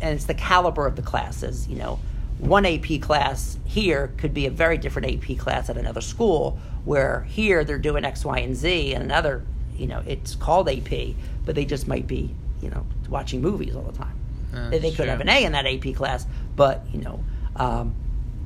and 0.00 0.14
it's 0.14 0.26
the 0.26 0.34
caliber 0.34 0.86
of 0.86 0.96
the 0.96 1.02
classes. 1.02 1.66
You 1.68 1.76
know, 1.76 1.98
one 2.38 2.66
AP 2.66 3.00
class 3.00 3.58
here 3.64 4.12
could 4.18 4.34
be 4.34 4.46
a 4.46 4.50
very 4.50 4.76
different 4.76 5.08
AP 5.24 5.38
class 5.38 5.70
at 5.70 5.76
another 5.76 6.00
school, 6.00 6.58
where 6.84 7.22
here 7.22 7.64
they're 7.64 7.78
doing 7.78 8.04
X, 8.04 8.24
Y, 8.24 8.38
and 8.40 8.54
Z, 8.56 8.92
and 8.94 9.02
another, 9.04 9.42
you 9.76 9.86
know, 9.86 10.02
it's 10.06 10.34
called 10.34 10.68
AP, 10.68 11.14
but 11.46 11.54
they 11.54 11.64
just 11.64 11.86
might 11.88 12.06
be, 12.06 12.34
you 12.60 12.68
know, 12.70 12.84
watching 13.08 13.40
movies 13.40 13.74
all 13.76 13.82
the 13.82 13.96
time. 13.96 14.18
Yeah, 14.52 14.70
they 14.78 14.90
could 14.92 15.08
have 15.08 15.20
an 15.20 15.28
A 15.28 15.44
in 15.44 15.52
that 15.52 15.66
AP 15.66 15.94
class, 15.94 16.26
but 16.56 16.84
you 16.92 17.00
know, 17.00 17.24
um, 17.56 17.94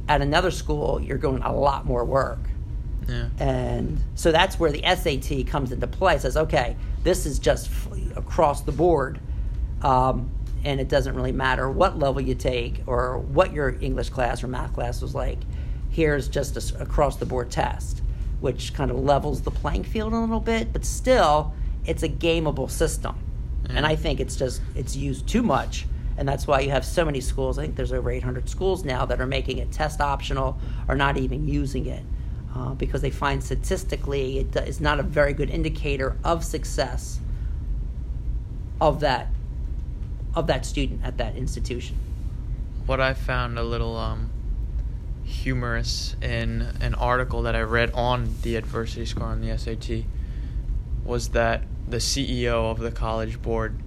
at 0.08 0.20
another 0.22 0.50
school 0.50 1.00
you're 1.00 1.18
doing 1.18 1.42
a 1.42 1.52
lot 1.54 1.84
more 1.84 2.04
work. 2.04 2.38
yeah. 3.08 3.28
And 3.38 3.98
so 4.14 4.32
that's 4.32 4.58
where 4.58 4.70
the 4.72 4.82
SAT 4.82 5.46
comes 5.46 5.72
into 5.72 5.86
play. 5.86 6.14
It 6.16 6.20
says, 6.22 6.36
okay, 6.36 6.76
this 7.02 7.26
is 7.26 7.38
just 7.38 7.70
f- 7.70 8.16
across 8.16 8.62
the 8.62 8.72
board. 8.72 9.20
Um, 9.82 10.30
and 10.64 10.80
it 10.80 10.88
doesn't 10.88 11.14
really 11.14 11.32
matter 11.32 11.70
what 11.70 11.98
level 11.98 12.20
you 12.20 12.34
take 12.34 12.82
or 12.86 13.18
what 13.18 13.52
your 13.52 13.76
English 13.80 14.10
class 14.10 14.42
or 14.42 14.48
math 14.48 14.72
class 14.74 15.00
was 15.00 15.14
like. 15.14 15.38
Here's 15.90 16.28
just 16.28 16.56
a 16.56 16.60
s 16.60 16.72
across 16.80 17.16
the 17.16 17.26
board 17.26 17.50
test, 17.50 18.02
which 18.40 18.74
kind 18.74 18.90
of 18.90 18.98
levels 18.98 19.42
the 19.42 19.52
playing 19.52 19.84
field 19.84 20.12
a 20.12 20.18
little 20.18 20.40
bit, 20.40 20.72
but 20.72 20.84
still, 20.84 21.54
it's 21.84 22.02
a 22.02 22.08
gameable 22.08 22.70
system. 22.70 23.16
And 23.68 23.84
I 23.86 23.96
think 23.96 24.20
it's 24.20 24.36
just, 24.36 24.60
it's 24.74 24.94
used 24.94 25.26
too 25.26 25.42
much. 25.42 25.86
And 26.18 26.28
that's 26.28 26.46
why 26.46 26.60
you 26.60 26.70
have 26.70 26.84
so 26.84 27.04
many 27.04 27.20
schools. 27.20 27.58
I 27.58 27.62
think 27.62 27.76
there's 27.76 27.92
over 27.92 28.10
800 28.10 28.48
schools 28.48 28.84
now 28.84 29.04
that 29.06 29.20
are 29.20 29.26
making 29.26 29.58
it 29.58 29.70
test 29.70 30.00
optional 30.00 30.58
or 30.88 30.96
not 30.96 31.16
even 31.18 31.46
using 31.46 31.86
it 31.86 32.02
uh, 32.56 32.74
because 32.74 33.02
they 33.02 33.10
find 33.10 33.42
statistically 33.42 34.38
it 34.38 34.56
is 34.56 34.80
not 34.80 34.98
a 34.98 35.02
very 35.02 35.34
good 35.34 35.50
indicator 35.50 36.16
of 36.24 36.44
success 36.44 37.20
of 38.80 39.00
that 39.00 39.28
of 40.34 40.46
that 40.46 40.66
student 40.66 41.02
at 41.02 41.16
that 41.16 41.34
institution. 41.36 41.96
what 42.84 43.00
I 43.00 43.14
found 43.14 43.58
a 43.58 43.62
little 43.62 43.96
um, 43.96 44.30
humorous 45.24 46.14
in 46.22 46.68
an 46.80 46.94
article 46.94 47.42
that 47.42 47.56
I 47.56 47.62
read 47.62 47.90
on 47.92 48.34
the 48.42 48.56
adversity 48.56 49.06
score 49.06 49.28
on 49.28 49.40
the 49.40 49.56
SAT 49.56 50.04
was 51.04 51.30
that 51.30 51.62
the 51.88 51.96
CEO 51.96 52.70
of 52.70 52.78
the 52.78 52.92
college 52.92 53.40
board 53.42 53.80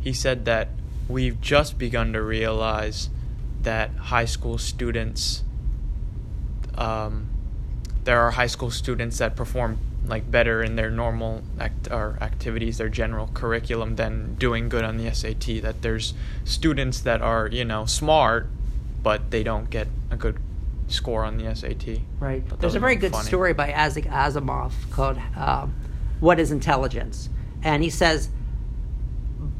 he 0.00 0.12
said 0.12 0.44
that 0.46 0.68
we've 1.08 1.40
just 1.40 1.78
begun 1.78 2.12
to 2.12 2.22
realize 2.22 3.10
that 3.62 3.90
high 3.94 4.24
school 4.24 4.58
students 4.58 5.44
um, 6.76 7.28
there 8.04 8.20
are 8.20 8.32
high 8.32 8.46
school 8.46 8.70
students 8.70 9.18
that 9.18 9.36
perform 9.36 9.78
like 10.06 10.28
better 10.30 10.62
in 10.62 10.74
their 10.74 10.90
normal 10.90 11.42
act 11.60 11.88
or 11.90 12.18
activities, 12.20 12.78
their 12.78 12.88
general 12.88 13.28
curriculum 13.34 13.96
than 13.96 14.34
doing 14.34 14.68
good 14.68 14.84
on 14.84 14.96
the 14.96 15.12
SAT. 15.14 15.62
That 15.62 15.82
there's 15.82 16.14
students 16.44 17.00
that 17.00 17.22
are 17.22 17.46
you 17.48 17.64
know 17.64 17.86
smart, 17.86 18.48
but 19.02 19.30
they 19.30 19.42
don't 19.42 19.70
get 19.70 19.86
a 20.10 20.16
good 20.16 20.38
score 20.88 21.24
on 21.24 21.38
the 21.38 21.54
SAT. 21.54 22.00
Right. 22.18 22.42
There's 22.60 22.74
a 22.74 22.80
very 22.80 22.96
good 22.96 23.12
funny. 23.12 23.26
story 23.26 23.52
by 23.52 23.72
Isaac 23.72 24.04
Asimov 24.06 24.72
called 24.90 25.18
um, 25.36 25.74
"What 26.20 26.40
Is 26.40 26.50
Intelligence," 26.50 27.28
and 27.62 27.82
he 27.82 27.90
says, 27.90 28.28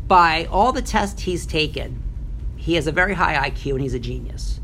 by 0.07 0.47
all 0.51 0.73
the 0.73 0.83
tests 0.83 1.23
he's 1.23 1.47
taken, 1.47 2.03
he 2.57 2.75
has 2.75 2.87
a 2.87 2.93
very 2.93 3.15
high 3.15 3.51
IQ 3.51 3.73
and 3.73 3.81
he's 3.81 3.95
a 3.95 3.99
genius. 3.99 4.61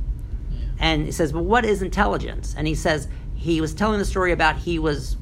Yeah. 0.50 0.66
And 0.78 1.06
he 1.06 1.12
says, 1.12 1.32
"Well, 1.32 1.44
what 1.44 1.64
is 1.64 1.82
intelligence?" 1.82 2.54
And 2.56 2.66
he 2.66 2.74
says 2.74 3.08
he 3.34 3.60
was 3.60 3.74
telling 3.74 3.98
the 3.98 4.04
story 4.04 4.32
about 4.32 4.56
he 4.56 4.78
was 4.78 5.16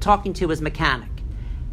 talking 0.00 0.32
to 0.34 0.48
his 0.48 0.62
mechanic, 0.62 1.10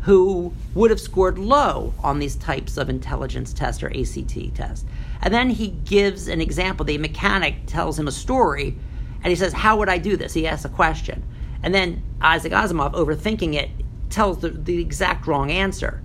who 0.02 0.54
would 0.74 0.90
have 0.90 1.00
scored 1.00 1.38
low 1.38 1.94
on 2.04 2.20
these 2.20 2.36
types 2.36 2.78
of 2.78 2.90
intelligence 2.90 3.54
tests 3.54 3.82
or 3.84 3.88
ACT 3.88 4.54
tests. 4.56 4.86
And 5.22 5.34
then 5.34 5.50
he 5.50 5.70
gives 5.70 6.28
an 6.28 6.42
example. 6.42 6.86
The 6.86 6.98
mechanic 6.98 7.66
tells 7.66 7.98
him 7.98 8.08
a 8.08 8.12
story, 8.12 8.78
and 9.24 9.30
he 9.30 9.36
says, 9.36 9.54
"How 9.54 9.78
would 9.78 9.90
I 9.90 9.98
do 9.98 10.18
this?" 10.18 10.34
He 10.34 10.46
asks 10.46 10.66
a 10.66 10.70
question, 10.70 11.24
and 11.62 11.74
then 11.74 12.04
Isaac 12.22 12.52
Asimov, 12.52 12.94
overthinking 12.94 13.54
it, 13.54 13.70
tells 14.10 14.40
the, 14.40 14.50
the 14.50 14.80
exact 14.80 15.26
wrong 15.26 15.50
answer, 15.50 16.03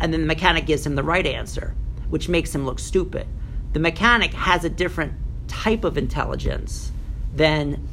and 0.00 0.12
then 0.12 0.20
the 0.20 0.26
mechanic 0.26 0.66
gives 0.66 0.84
him 0.86 0.94
the 0.94 1.02
right 1.02 1.26
answer, 1.26 1.74
which 2.08 2.28
makes 2.28 2.54
him 2.54 2.66
look 2.66 2.78
stupid. 2.78 3.26
The 3.72 3.80
mechanic 3.80 4.32
has 4.34 4.64
a 4.64 4.70
different 4.70 5.14
type 5.48 5.84
of 5.84 5.98
intelligence 5.98 6.92
than 7.34 7.86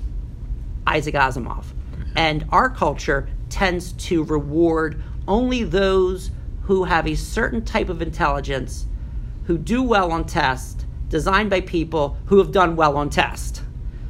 Isaac 0.86 1.16
Asimov. 1.16 1.66
Mm-hmm. 1.66 2.18
And 2.18 2.46
our 2.50 2.70
culture 2.70 3.30
tends 3.50 3.94
to 3.94 4.24
reward 4.24 5.04
only 5.28 5.64
those 5.64 6.32
who 6.64 6.86
have 6.86 7.08
a 7.08 7.16
certain 7.16 7.64
type 7.64 7.90
of 7.90 8.02
intelligence, 8.02 8.88
who 9.46 9.58
do 9.58 9.84
well 9.84 10.12
on 10.12 10.26
tests, 10.26 10.86
designed 11.10 11.50
by 11.50 11.62
people 11.62 12.18
who 12.26 12.38
have 12.38 12.52
done 12.52 12.76
well 12.76 12.98
on 12.98 13.10
tests. 13.10 13.62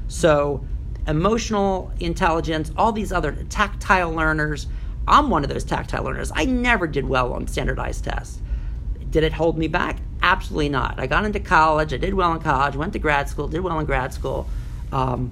So, 0.08 0.66
emotional 1.08 1.92
intelligence, 2.00 2.72
all 2.78 2.92
these 2.92 3.12
other 3.12 3.32
tactile 3.50 4.12
learners. 4.12 4.68
I'm 5.12 5.30
one 5.30 5.44
of 5.44 5.50
those 5.50 5.66
tactile 5.66 6.06
learners. 6.06 6.32
I 6.34 6.46
never 6.46 6.88
did 6.88 7.06
well 7.06 7.34
on 7.34 7.46
standardized 7.48 8.06
tests. 8.06 8.40
Did 9.10 9.26
it 9.26 9.34
hold 9.34 9.58
me 9.58 9.68
back? 9.68 9.98
Absolutely 10.24 10.70
not. 10.70 11.00
I 11.00 11.06
got 11.06 11.26
into 11.26 11.42
college. 11.42 11.94
I 11.94 11.98
did 11.98 12.14
well 12.14 12.32
in 12.32 12.40
college. 12.40 12.78
Went 12.78 12.94
to 12.94 13.00
grad 13.00 13.28
school. 13.28 13.50
Did 13.50 13.60
well 13.60 13.78
in 13.78 13.86
grad 13.86 14.14
school. 14.14 14.48
Um, 14.94 15.32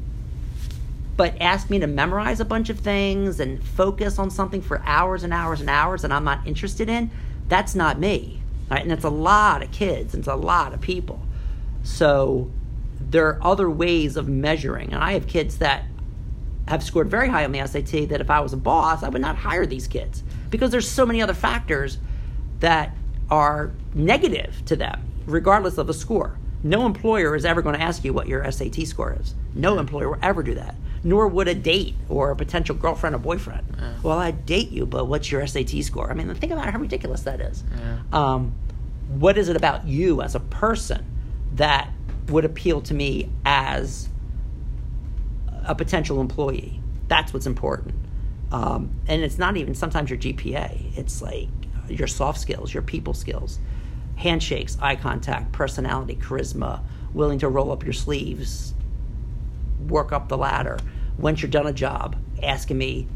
but 1.15 1.41
ask 1.41 1.69
me 1.69 1.79
to 1.79 1.87
memorize 1.87 2.41
a 2.41 2.45
bunch 2.45 2.69
of 2.69 2.79
things 2.79 3.39
and 3.39 3.63
focus 3.63 4.19
on 4.19 4.29
something 4.29 4.61
for 4.61 4.81
hours 4.85 5.23
and 5.23 5.33
hours 5.33 5.61
and 5.61 5.69
hours 5.69 6.01
that 6.01 6.11
I'm 6.11 6.25
not 6.25 6.45
interested 6.45 6.89
in. 6.89 7.09
That's 7.47 7.73
not 7.73 7.99
me. 7.99 8.41
Right? 8.69 8.81
And 8.81 8.91
it's 8.91 9.05
a 9.05 9.09
lot 9.09 9.63
of 9.63 9.71
kids. 9.71 10.13
And 10.13 10.21
it's 10.21 10.27
a 10.27 10.35
lot 10.35 10.73
of 10.73 10.81
people. 10.81 11.21
So 11.83 12.51
there 12.99 13.27
are 13.27 13.39
other 13.41 13.69
ways 13.69 14.17
of 14.17 14.27
measuring. 14.27 14.91
And 14.91 15.01
I 15.01 15.13
have 15.13 15.25
kids 15.25 15.59
that 15.59 15.85
have 16.69 16.83
scored 16.83 17.09
very 17.09 17.27
high 17.27 17.43
on 17.45 17.51
the 17.51 17.65
SAT 17.65 18.09
that 18.09 18.21
if 18.21 18.29
I 18.29 18.39
was 18.41 18.53
a 18.53 18.57
boss, 18.57 19.01
I 19.01 19.09
would 19.09 19.21
not 19.21 19.35
hire 19.35 19.65
these 19.65 19.87
kids 19.87 20.23
because 20.51 20.69
there's 20.69 20.87
so 20.87 21.03
many 21.03 21.19
other 21.19 21.33
factors 21.33 21.97
that 22.59 22.95
are 23.31 23.71
negative 23.95 24.61
to 24.65 24.75
them, 24.75 25.01
regardless 25.25 25.79
of 25.79 25.87
the 25.87 25.95
score. 25.95 26.37
No 26.61 26.85
employer 26.85 27.35
is 27.35 27.43
ever 27.43 27.63
going 27.63 27.75
to 27.75 27.81
ask 27.81 28.03
you 28.03 28.13
what 28.13 28.27
your 28.27 28.49
SAT 28.51 28.85
score 28.85 29.17
is. 29.19 29.33
No 29.55 29.79
employer 29.79 30.09
will 30.09 30.19
ever 30.21 30.43
do 30.43 30.53
that. 30.55 30.75
Nor 31.03 31.27
would 31.27 31.47
a 31.47 31.55
date 31.55 31.95
or 32.07 32.29
a 32.29 32.35
potential 32.35 32.75
girlfriend 32.75 33.15
or 33.15 33.19
boyfriend. 33.19 33.65
Yeah. 33.75 33.93
Well, 34.03 34.19
I'd 34.19 34.45
date 34.45 34.69
you, 34.69 34.85
but 34.85 35.05
what's 35.05 35.31
your 35.31 35.47
SAT 35.47 35.83
score? 35.83 36.11
I 36.11 36.13
mean, 36.13 36.31
think 36.35 36.51
about 36.51 36.71
how 36.71 36.77
ridiculous 36.77 37.21
that 37.21 37.41
is. 37.41 37.63
Yeah. 37.79 37.99
Um, 38.11 38.53
what 39.07 39.39
is 39.39 39.49
it 39.49 39.55
about 39.55 39.87
you 39.87 40.21
as 40.21 40.35
a 40.35 40.39
person 40.39 41.03
that 41.55 41.89
would 42.27 42.45
appeal 42.45 42.81
to 42.81 42.93
me 42.93 43.29
as 43.43 44.08
a 45.69 45.75
potential 45.75 46.19
employee? 46.19 46.81
That's 47.07 47.31
what's 47.31 47.45
important. 47.45 47.95
Um, 48.51 48.89
and 49.07 49.21
it's 49.21 49.37
not 49.37 49.55
even 49.55 49.75
sometimes 49.75 50.09
your 50.09 50.19
GPA, 50.19 50.97
it's 50.97 51.21
like 51.21 51.47
your 51.87 52.07
soft 52.07 52.39
skills, 52.41 52.73
your 52.73 52.83
people 52.83 53.13
skills, 53.13 53.59
handshakes, 54.15 54.77
eye 54.81 54.95
contact, 54.95 55.51
personality, 55.51 56.15
charisma, 56.15 56.81
willing 57.13 57.39
to 57.39 57.47
roll 57.47 57.71
up 57.71 57.83
your 57.83 57.93
sleeves, 57.93 58.73
work 59.87 60.11
up 60.11 60.27
the 60.27 60.37
ladder. 60.37 60.79
Once 61.17 61.41
you're 61.41 61.51
done 61.51 61.67
a 61.67 61.73
job, 61.73 62.15
asking 62.41 62.77
me, 62.77 63.07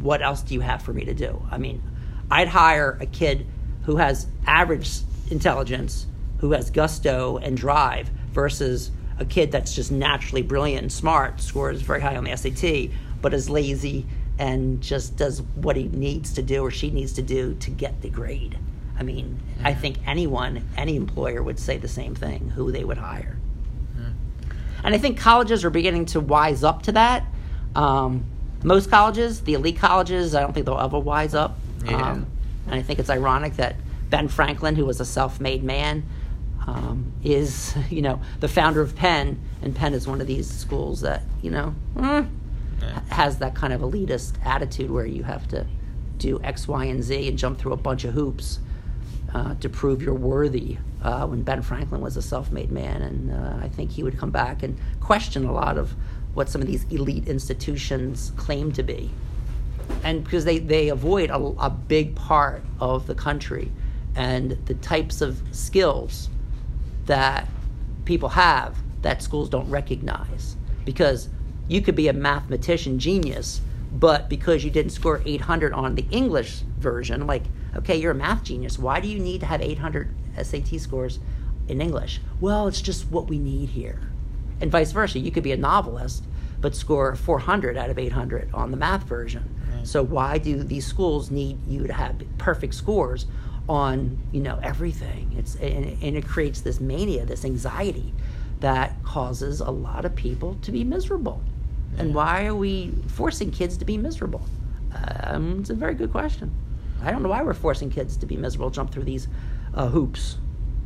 what 0.00 0.20
else 0.22 0.42
do 0.42 0.54
you 0.54 0.60
have 0.60 0.82
for 0.82 0.92
me 0.92 1.04
to 1.04 1.14
do? 1.14 1.40
I 1.50 1.58
mean, 1.58 1.82
I'd 2.30 2.48
hire 2.48 2.98
a 3.00 3.06
kid 3.06 3.46
who 3.84 3.96
has 3.96 4.26
average 4.46 4.90
intelligence, 5.30 6.06
who 6.38 6.52
has 6.52 6.70
gusto 6.70 7.38
and 7.38 7.56
drive, 7.56 8.08
versus 8.32 8.90
a 9.20 9.24
kid 9.24 9.52
that's 9.52 9.74
just 9.74 9.92
naturally 9.92 10.42
brilliant 10.42 10.82
and 10.82 10.92
smart, 10.92 11.40
scores 11.40 11.82
very 11.82 12.00
high 12.00 12.16
on 12.16 12.24
the 12.24 12.36
SAT, 12.36 12.90
but 13.22 13.32
is 13.32 13.48
lazy 13.48 14.06
and 14.38 14.80
just 14.80 15.16
does 15.16 15.42
what 15.54 15.76
he 15.76 15.84
needs 15.84 16.32
to 16.32 16.42
do 16.42 16.64
or 16.64 16.70
she 16.70 16.90
needs 16.90 17.12
to 17.12 17.22
do 17.22 17.54
to 17.60 17.70
get 17.70 18.00
the 18.00 18.08
grade. 18.08 18.58
I 18.98 19.02
mean, 19.02 19.38
I 19.62 19.74
think 19.74 19.98
anyone, 20.06 20.66
any 20.76 20.96
employer 20.96 21.42
would 21.42 21.58
say 21.58 21.78
the 21.78 21.88
same 21.88 22.14
thing, 22.14 22.50
who 22.50 22.72
they 22.72 22.84
would 22.84 22.98
hire. 22.98 23.38
And 24.82 24.94
I 24.94 24.98
think 24.98 25.18
colleges 25.18 25.64
are 25.64 25.70
beginning 25.70 26.06
to 26.06 26.20
wise 26.20 26.64
up 26.64 26.82
to 26.84 26.92
that. 26.92 27.24
Um, 27.74 28.24
most 28.62 28.90
colleges, 28.90 29.42
the 29.42 29.54
elite 29.54 29.78
colleges, 29.78 30.34
I 30.34 30.40
don't 30.40 30.52
think 30.52 30.66
they'll 30.66 30.78
ever 30.78 30.98
wise 30.98 31.34
up. 31.34 31.58
Yeah. 31.84 32.12
Um, 32.12 32.26
and 32.66 32.74
I 32.74 32.82
think 32.82 32.98
it's 32.98 33.10
ironic 33.10 33.56
that 33.56 33.76
Ben 34.08 34.28
Franklin, 34.28 34.76
who 34.76 34.86
was 34.86 35.00
a 35.00 35.04
self-made 35.04 35.62
man, 35.62 36.04
um, 36.66 37.12
is 37.22 37.74
you 37.90 38.02
know 38.02 38.20
the 38.40 38.48
founder 38.48 38.80
of 38.80 38.94
Penn, 38.96 39.40
and 39.62 39.74
Penn 39.74 39.94
is 39.94 40.06
one 40.06 40.20
of 40.20 40.26
these 40.26 40.48
schools 40.50 41.00
that 41.02 41.22
you 41.42 41.50
know 41.50 41.74
eh, 41.98 42.24
Yeah. 42.82 43.00
has 43.10 43.38
that 43.38 43.54
kind 43.54 43.72
of 43.72 43.80
elitist 43.80 44.34
attitude 44.44 44.90
where 44.90 45.06
you 45.06 45.22
have 45.24 45.46
to 45.48 45.66
do 46.18 46.40
X, 46.42 46.68
Y, 46.68 46.84
and 46.84 47.02
Z 47.02 47.28
and 47.28 47.38
jump 47.38 47.58
through 47.58 47.72
a 47.72 47.76
bunch 47.78 48.04
of 48.04 48.12
hoops 48.14 48.60
uh, 49.34 49.54
to 49.56 49.68
prove 49.68 50.02
you're 50.02 50.14
worthy. 50.14 50.78
Uh, 51.02 51.26
when 51.26 51.40
Ben 51.42 51.62
Franklin 51.62 52.02
was 52.02 52.18
a 52.18 52.22
self-made 52.22 52.70
man, 52.70 53.00
and 53.00 53.32
uh, 53.32 53.64
I 53.64 53.68
think 53.70 53.90
he 53.90 54.02
would 54.02 54.18
come 54.18 54.30
back 54.30 54.62
and 54.62 54.78
question 55.00 55.46
a 55.46 55.52
lot 55.52 55.78
of 55.78 55.94
what 56.34 56.50
some 56.50 56.60
of 56.60 56.66
these 56.66 56.84
elite 56.90 57.26
institutions 57.26 58.32
claim 58.36 58.70
to 58.72 58.82
be, 58.82 59.10
and 60.04 60.22
because 60.22 60.44
they 60.44 60.58
they 60.58 60.90
avoid 60.90 61.30
a, 61.30 61.36
a 61.36 61.70
big 61.70 62.14
part 62.16 62.62
of 62.80 63.06
the 63.06 63.14
country 63.14 63.72
and 64.14 64.50
the 64.66 64.74
types 64.74 65.22
of 65.22 65.42
skills 65.52 66.28
that 67.06 67.48
people 68.04 68.30
have 68.30 68.76
that 69.02 69.22
schools 69.22 69.48
don't 69.48 69.68
recognize. 69.70 70.56
Because 70.84 71.28
you 71.68 71.80
could 71.80 71.94
be 71.94 72.08
a 72.08 72.12
mathematician 72.12 72.98
genius 72.98 73.60
but 73.92 74.28
because 74.28 74.64
you 74.64 74.70
didn't 74.70 74.92
score 74.92 75.20
800 75.24 75.72
on 75.72 75.94
the 75.94 76.06
english 76.10 76.62
version 76.78 77.26
like 77.26 77.42
okay 77.76 77.96
you're 77.96 78.12
a 78.12 78.14
math 78.14 78.44
genius. 78.44 78.78
Why 78.78 79.00
do 79.00 79.08
you 79.08 79.18
need 79.18 79.40
to 79.40 79.46
have 79.46 79.60
800 79.60 80.14
sat 80.42 80.66
scores 80.80 81.18
in 81.68 81.80
english? 81.80 82.20
Well 82.40 82.68
it's 82.68 82.80
just 82.80 83.10
what 83.10 83.28
we 83.28 83.38
need 83.38 83.70
here. 83.70 84.00
And 84.60 84.70
vice 84.70 84.92
versa 84.92 85.18
you 85.18 85.30
could 85.30 85.42
be 85.42 85.52
a 85.52 85.56
novelist 85.56 86.24
but 86.60 86.74
score 86.74 87.14
400 87.16 87.76
out 87.76 87.88
of 87.88 87.98
800 87.98 88.50
on 88.52 88.70
the 88.70 88.76
math 88.76 89.04
version. 89.04 89.56
So 89.82 90.02
why 90.02 90.36
do 90.38 90.62
these 90.62 90.86
schools 90.86 91.30
need 91.30 91.58
you 91.66 91.86
to 91.86 91.92
have 91.92 92.22
perfect 92.36 92.74
scores 92.74 93.26
on 93.68 94.18
you 94.32 94.40
know 94.40 94.58
everything. 94.62 95.34
It's 95.36 95.54
and, 95.56 96.02
and 96.02 96.16
it 96.16 96.26
creates 96.26 96.60
this 96.60 96.80
mania 96.80 97.24
this 97.24 97.44
anxiety 97.44 98.12
that 98.60 99.02
causes 99.02 99.60
a 99.60 99.70
lot 99.70 100.04
of 100.04 100.14
people 100.14 100.56
to 100.62 100.72
be 100.72 100.84
miserable. 100.84 101.42
And 101.98 102.14
why 102.14 102.46
are 102.46 102.54
we 102.54 102.92
forcing 103.08 103.50
kids 103.50 103.76
to 103.78 103.84
be 103.84 103.98
miserable? 103.98 104.42
Um, 105.24 105.60
it's 105.60 105.70
a 105.70 105.74
very 105.74 105.94
good 105.94 106.12
question. 106.12 106.54
I 107.02 107.10
don't 107.10 107.22
know 107.22 107.28
why 107.28 107.42
we're 107.42 107.54
forcing 107.54 107.90
kids 107.90 108.16
to 108.18 108.26
be 108.26 108.36
miserable 108.36 108.70
jump 108.70 108.92
through 108.92 109.04
these 109.04 109.28
uh, 109.74 109.88
hoops 109.88 110.38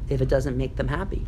if 0.09 0.21
it 0.21 0.29
doesn't 0.29 0.57
make 0.57 0.77
them 0.77 0.89
happy. 0.89 1.27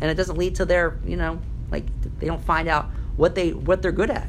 And 0.00 0.10
it 0.10 0.14
doesn't 0.14 0.36
lead 0.36 0.54
to 0.56 0.64
their 0.64 0.98
you 1.06 1.16
know 1.16 1.40
like 1.70 1.84
they 2.18 2.26
don't 2.26 2.44
find 2.44 2.68
out 2.68 2.86
what 3.16 3.34
they 3.34 3.52
what 3.52 3.82
they're 3.82 3.92
good 3.92 4.10
at 4.10 4.28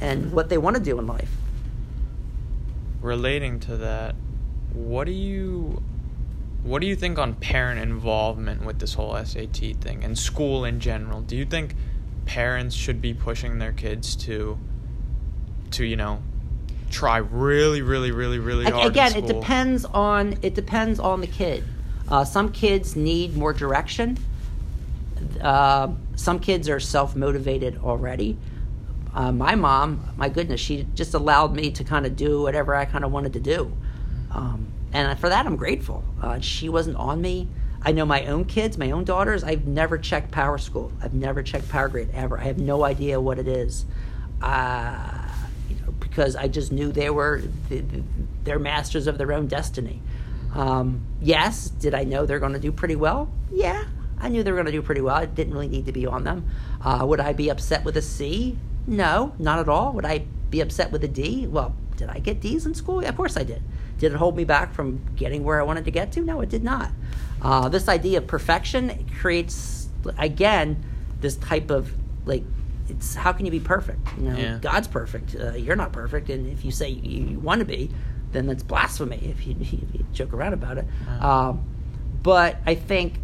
and 0.00 0.32
what 0.32 0.48
they 0.48 0.58
want 0.58 0.76
to 0.76 0.82
do 0.82 0.98
in 0.98 1.06
life. 1.06 1.30
Relating 3.00 3.60
to 3.60 3.76
that, 3.78 4.16
what 4.72 5.04
do 5.04 5.12
you 5.12 5.82
what 6.62 6.80
do 6.80 6.86
you 6.86 6.96
think 6.96 7.18
on 7.18 7.34
parent 7.34 7.80
involvement 7.80 8.64
with 8.64 8.78
this 8.78 8.94
whole 8.94 9.16
SAT 9.24 9.76
thing 9.80 10.02
and 10.04 10.18
school 10.18 10.64
in 10.64 10.80
general? 10.80 11.20
Do 11.22 11.36
you 11.36 11.44
think 11.44 11.74
parents 12.26 12.74
should 12.74 13.00
be 13.00 13.14
pushing 13.14 13.58
their 13.58 13.72
kids 13.72 14.16
to 14.16 14.58
to, 15.72 15.84
you 15.84 15.96
know, 15.96 16.22
try 16.90 17.18
really, 17.18 17.82
really, 17.82 18.10
really, 18.10 18.38
really 18.38 18.64
hard? 18.64 18.86
in 18.86 18.90
Again, 18.90 19.16
it 19.16 19.26
depends 19.26 19.84
on 19.86 20.38
it 20.42 20.54
depends 20.54 20.98
on 21.00 21.20
the 21.20 21.26
kid. 21.26 21.64
Uh, 22.08 22.24
some 22.24 22.50
kids 22.52 22.96
need 22.96 23.36
more 23.36 23.52
direction. 23.52 24.18
Uh, 25.40 25.88
some 26.16 26.38
kids 26.38 26.68
are 26.68 26.80
self 26.80 27.14
motivated 27.14 27.78
already. 27.82 28.36
Uh, 29.14 29.32
my 29.32 29.54
mom, 29.54 30.04
my 30.16 30.28
goodness, 30.28 30.60
she 30.60 30.86
just 30.94 31.14
allowed 31.14 31.54
me 31.54 31.70
to 31.70 31.82
kind 31.82 32.06
of 32.06 32.14
do 32.14 32.42
whatever 32.42 32.74
I 32.74 32.84
kind 32.84 33.04
of 33.04 33.12
wanted 33.12 33.32
to 33.34 33.40
do, 33.40 33.72
um, 34.30 34.68
and 34.92 35.18
for 35.18 35.28
that 35.28 35.46
I'm 35.46 35.56
grateful. 35.56 36.04
Uh, 36.20 36.40
she 36.40 36.68
wasn't 36.68 36.96
on 36.96 37.20
me. 37.20 37.48
I 37.82 37.92
know 37.92 38.04
my 38.04 38.26
own 38.26 38.44
kids, 38.44 38.76
my 38.76 38.90
own 38.90 39.04
daughters. 39.04 39.44
I've 39.44 39.66
never 39.66 39.98
checked 39.98 40.30
Power 40.32 40.58
School. 40.58 40.92
I've 41.02 41.14
never 41.14 41.42
checked 41.42 41.68
Power 41.68 41.88
Grade 41.88 42.10
ever. 42.12 42.38
I 42.38 42.44
have 42.44 42.58
no 42.58 42.84
idea 42.84 43.20
what 43.20 43.38
it 43.38 43.46
is. 43.46 43.84
Uh, 44.42 45.28
you 45.68 45.76
know, 45.76 45.92
because 46.00 46.34
I 46.36 46.48
just 46.48 46.72
knew 46.72 46.90
they 46.92 47.10
were 47.10 47.42
th- 47.68 47.88
th- 47.90 48.04
they're 48.44 48.58
masters 48.58 49.06
of 49.06 49.18
their 49.18 49.32
own 49.32 49.46
destiny. 49.46 50.00
Um, 50.54 51.02
yes, 51.20 51.68
did 51.68 51.94
I 51.94 52.04
know 52.04 52.26
they're 52.26 52.38
going 52.40 52.52
to 52.54 52.58
do 52.58 52.72
pretty 52.72 52.96
well? 52.96 53.30
Yeah, 53.50 53.84
I 54.18 54.28
knew 54.28 54.42
they 54.42 54.50
were 54.50 54.56
going 54.56 54.66
to 54.66 54.72
do 54.72 54.82
pretty 54.82 55.00
well. 55.00 55.14
I 55.14 55.26
didn't 55.26 55.52
really 55.52 55.68
need 55.68 55.86
to 55.86 55.92
be 55.92 56.06
on 56.06 56.24
them. 56.24 56.48
Uh, 56.82 57.04
would 57.06 57.20
I 57.20 57.32
be 57.32 57.48
upset 57.48 57.84
with 57.84 57.96
a 57.96 58.02
C? 58.02 58.58
No, 58.86 59.34
not 59.38 59.58
at 59.58 59.68
all. 59.68 59.92
Would 59.92 60.06
I 60.06 60.24
be 60.50 60.60
upset 60.60 60.90
with 60.90 61.04
a 61.04 61.08
D? 61.08 61.46
Well, 61.46 61.74
did 61.96 62.08
I 62.08 62.18
get 62.18 62.40
D's 62.40 62.64
in 62.66 62.74
school? 62.74 63.02
Yeah, 63.02 63.10
of 63.10 63.16
course 63.16 63.36
I 63.36 63.44
did. 63.44 63.62
Did 63.98 64.12
it 64.12 64.16
hold 64.16 64.36
me 64.36 64.44
back 64.44 64.72
from 64.74 65.00
getting 65.16 65.44
where 65.44 65.60
I 65.60 65.64
wanted 65.64 65.84
to 65.86 65.90
get 65.90 66.12
to? 66.12 66.20
No, 66.20 66.40
it 66.40 66.48
did 66.48 66.62
not. 66.64 66.90
Uh, 67.42 67.68
this 67.68 67.88
idea 67.88 68.18
of 68.18 68.26
perfection 68.26 69.06
creates, 69.20 69.88
again, 70.18 70.84
this 71.20 71.36
type 71.36 71.70
of 71.70 71.92
like, 72.24 72.44
it's 72.88 73.14
how 73.14 73.32
can 73.32 73.44
you 73.44 73.50
be 73.52 73.60
perfect? 73.60 74.00
You 74.16 74.30
know, 74.30 74.36
Yeah. 74.38 74.58
God's 74.60 74.88
perfect. 74.88 75.36
Uh, 75.38 75.52
you're 75.52 75.76
not 75.76 75.92
perfect, 75.92 76.30
and 76.30 76.46
if 76.50 76.64
you 76.64 76.70
say 76.70 76.88
you, 76.88 77.24
you 77.24 77.38
want 77.40 77.58
to 77.60 77.64
be, 77.64 77.90
then 78.32 78.46
that's 78.46 78.62
blasphemy. 78.62 79.18
If 79.22 79.46
you, 79.46 79.56
if 79.60 79.72
you 79.72 80.06
joke 80.12 80.32
around 80.32 80.52
about 80.54 80.78
it, 80.78 80.86
um, 81.20 81.64
but 82.22 82.56
I 82.66 82.74
think 82.74 83.14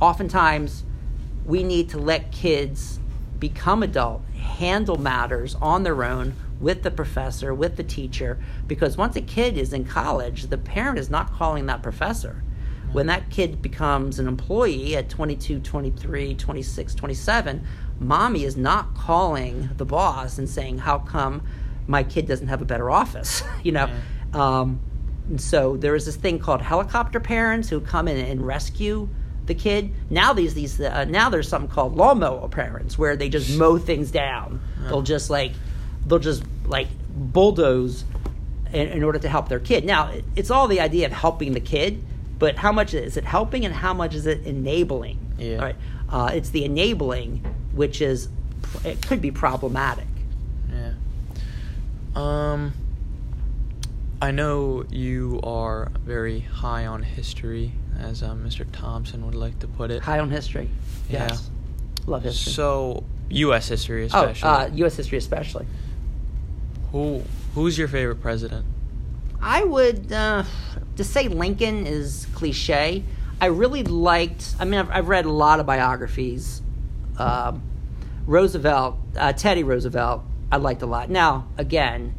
oftentimes 0.00 0.84
we 1.44 1.62
need 1.62 1.90
to 1.90 1.98
let 1.98 2.32
kids 2.32 2.98
become 3.38 3.82
adult, 3.82 4.22
handle 4.36 4.96
matters 4.96 5.54
on 5.56 5.82
their 5.82 6.04
own 6.04 6.34
with 6.62 6.82
the 6.82 6.90
professor, 6.90 7.52
with 7.52 7.76
the 7.76 7.84
teacher, 7.84 8.38
because 8.66 8.96
once 8.96 9.16
a 9.16 9.20
kid 9.20 9.58
is 9.58 9.72
in 9.72 9.84
college, 9.84 10.44
the 10.44 10.58
parent 10.58 10.98
is 10.98 11.10
not 11.10 11.32
calling 11.32 11.66
that 11.66 11.82
professor. 11.82 12.42
When 12.92 13.06
that 13.06 13.30
kid 13.30 13.62
becomes 13.62 14.18
an 14.18 14.28
employee 14.28 14.96
at 14.96 15.08
22, 15.08 15.60
23, 15.60 16.34
26, 16.34 16.94
27, 16.94 17.66
mommy 17.98 18.44
is 18.44 18.56
not 18.56 18.94
calling 18.94 19.70
the 19.76 19.86
boss 19.86 20.38
and 20.38 20.48
saying, 20.48 20.78
How 20.78 20.98
come 20.98 21.42
my 21.86 22.02
kid 22.02 22.26
doesn't 22.26 22.48
have 22.48 22.60
a 22.60 22.66
better 22.66 22.90
office? 22.90 23.42
you 23.62 23.72
know? 23.72 23.90
Um, 24.34 24.80
and 25.28 25.40
so 25.40 25.76
there 25.76 25.94
is 25.94 26.04
this 26.04 26.16
thing 26.16 26.38
called 26.38 26.60
helicopter 26.60 27.20
parents 27.20 27.68
who 27.68 27.80
come 27.80 28.08
in 28.08 28.18
and 28.18 28.46
rescue 28.46 29.08
the 29.46 29.54
kid. 29.54 29.92
Now 30.10 30.32
these 30.32 30.54
these 30.54 30.80
uh, 30.80 31.04
now 31.04 31.30
there's 31.30 31.48
something 31.48 31.70
called 31.70 31.96
lawnmower 31.96 32.48
parents 32.48 32.98
where 32.98 33.16
they 33.16 33.28
just 33.28 33.56
mow 33.56 33.78
things 33.78 34.10
down. 34.10 34.60
They'll 34.88 35.02
just 35.02 35.30
like 35.30 35.52
they'll 36.06 36.18
just 36.18 36.42
like 36.66 36.88
bulldoze 37.14 38.04
in, 38.72 38.88
in 38.88 39.02
order 39.04 39.18
to 39.18 39.28
help 39.28 39.48
their 39.48 39.60
kid. 39.60 39.84
Now 39.84 40.12
it's 40.36 40.50
all 40.50 40.68
the 40.68 40.80
idea 40.80 41.06
of 41.06 41.12
helping 41.12 41.52
the 41.52 41.60
kid, 41.60 42.02
but 42.38 42.56
how 42.56 42.72
much 42.72 42.94
is 42.94 43.16
it 43.16 43.24
helping 43.24 43.64
and 43.64 43.74
how 43.74 43.94
much 43.94 44.14
is 44.14 44.26
it 44.26 44.44
enabling? 44.44 45.18
Yeah. 45.38 45.56
All 45.56 45.62
right. 45.62 45.76
Uh, 46.08 46.30
it's 46.34 46.50
the 46.50 46.64
enabling 46.64 47.44
which 47.74 48.02
is 48.02 48.28
it 48.84 49.06
could 49.06 49.20
be 49.20 49.30
problematic. 49.30 50.06
Yeah. 50.70 50.92
Um. 52.14 52.72
I 54.22 54.30
know 54.30 54.84
you 54.88 55.40
are 55.42 55.90
very 56.04 56.38
high 56.38 56.86
on 56.86 57.02
history, 57.02 57.72
as 57.98 58.22
uh, 58.22 58.34
Mr. 58.34 58.64
Thompson 58.70 59.26
would 59.26 59.34
like 59.34 59.58
to 59.58 59.66
put 59.66 59.90
it. 59.90 60.00
High 60.00 60.20
on 60.20 60.30
history. 60.30 60.70
Yeah. 61.10 61.36
Love 62.06 62.22
history. 62.22 62.52
So, 62.52 63.02
U.S. 63.30 63.66
history 63.66 64.04
oh, 64.14 64.26
especially. 64.26 64.48
uh, 64.48 64.66
U.S. 64.74 64.96
history 64.96 65.18
especially. 65.18 65.66
Who 66.92 67.22
Who's 67.54 67.76
your 67.76 67.88
favorite 67.88 68.20
president? 68.22 68.64
I 69.40 69.64
would 69.64 70.12
uh, 70.12 70.44
to 70.96 71.04
say 71.04 71.28
Lincoln 71.28 71.86
is 71.86 72.26
cliche. 72.34 73.02
I 73.40 73.46
really 73.46 73.82
liked. 73.82 74.54
I 74.60 74.64
mean, 74.64 74.78
I've, 74.78 74.90
I've 74.90 75.08
read 75.08 75.24
a 75.24 75.32
lot 75.32 75.60
of 75.60 75.66
biographies. 75.66 76.62
Um 77.18 77.62
Roosevelt, 78.26 78.98
uh, 79.16 79.32
Teddy 79.32 79.64
Roosevelt, 79.64 80.22
I 80.52 80.56
liked 80.58 80.82
a 80.82 80.86
lot. 80.86 81.10
Now, 81.10 81.48
again, 81.58 82.14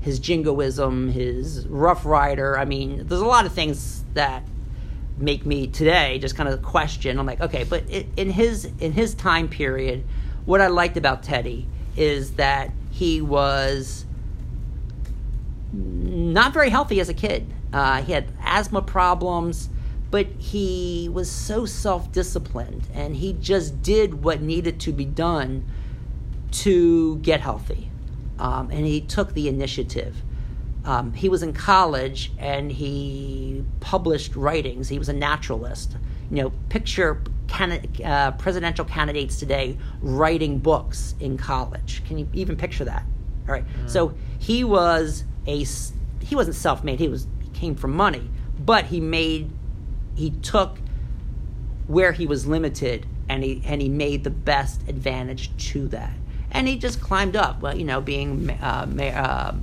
his 0.00 0.18
jingoism, 0.18 1.10
his 1.10 1.66
Rough 1.68 2.04
Rider. 2.04 2.58
I 2.58 2.64
mean, 2.64 3.06
there's 3.06 3.20
a 3.20 3.26
lot 3.26 3.46
of 3.46 3.52
things 3.52 4.04
that 4.14 4.42
make 5.16 5.46
me 5.46 5.68
today 5.68 6.18
just 6.18 6.36
kind 6.36 6.48
of 6.48 6.60
question. 6.62 7.18
I'm 7.18 7.26
like, 7.26 7.40
okay, 7.40 7.64
but 7.64 7.88
it, 7.88 8.06
in 8.16 8.30
his 8.30 8.64
in 8.80 8.92
his 8.92 9.14
time 9.14 9.48
period, 9.48 10.04
what 10.44 10.60
I 10.60 10.66
liked 10.66 10.96
about 10.96 11.22
Teddy 11.22 11.68
is 11.96 12.32
that 12.32 12.72
he 12.90 13.20
was 13.20 14.04
not 15.74 16.52
very 16.52 16.70
healthy 16.70 17.00
as 17.00 17.08
a 17.08 17.14
kid. 17.14 17.52
Uh, 17.72 18.02
he 18.02 18.12
had 18.12 18.30
asthma 18.42 18.82
problems, 18.82 19.68
but 20.10 20.26
he 20.38 21.08
was 21.12 21.30
so 21.30 21.66
self 21.66 22.12
disciplined 22.12 22.86
and 22.92 23.16
he 23.16 23.32
just 23.32 23.82
did 23.82 24.22
what 24.22 24.40
needed 24.40 24.80
to 24.80 24.92
be 24.92 25.04
done 25.04 25.64
to 26.52 27.16
get 27.16 27.40
healthy. 27.40 27.90
Um, 28.38 28.70
and 28.70 28.86
he 28.86 29.00
took 29.00 29.34
the 29.34 29.48
initiative. 29.48 30.16
Um, 30.84 31.12
he 31.14 31.28
was 31.28 31.42
in 31.42 31.52
college 31.52 32.32
and 32.38 32.70
he 32.70 33.64
published 33.80 34.36
writings. 34.36 34.88
He 34.88 34.98
was 34.98 35.08
a 35.08 35.12
naturalist. 35.12 35.96
You 36.30 36.42
know, 36.42 36.52
picture 36.68 37.22
candid- 37.48 38.02
uh, 38.02 38.32
presidential 38.32 38.84
candidates 38.84 39.38
today 39.38 39.78
writing 40.00 40.58
books 40.58 41.14
in 41.20 41.38
college. 41.38 42.02
Can 42.06 42.18
you 42.18 42.28
even 42.32 42.56
picture 42.56 42.84
that? 42.84 43.04
All 43.48 43.54
right. 43.54 43.64
So 43.86 44.14
he 44.38 44.64
was 44.64 45.24
a 45.46 45.64
he 46.20 46.34
wasn't 46.34 46.56
self-made. 46.56 46.98
He 46.98 47.08
was 47.08 47.26
he 47.42 47.48
came 47.50 47.74
from 47.74 47.94
money, 47.94 48.30
but 48.58 48.86
he 48.86 49.00
made 49.00 49.50
he 50.14 50.30
took 50.30 50.78
where 51.86 52.12
he 52.12 52.26
was 52.26 52.46
limited 52.46 53.06
and 53.28 53.42
he 53.42 53.62
and 53.64 53.80
he 53.80 53.88
made 53.88 54.24
the 54.24 54.30
best 54.30 54.80
advantage 54.88 55.56
to 55.70 55.88
that. 55.88 56.12
And 56.50 56.68
he 56.68 56.76
just 56.76 57.00
climbed 57.00 57.36
up. 57.36 57.60
Well, 57.60 57.76
you 57.76 57.84
know, 57.84 58.00
being 58.00 58.50
uh, 58.50 58.86
ma- 58.88 59.04
uh, 59.04 59.54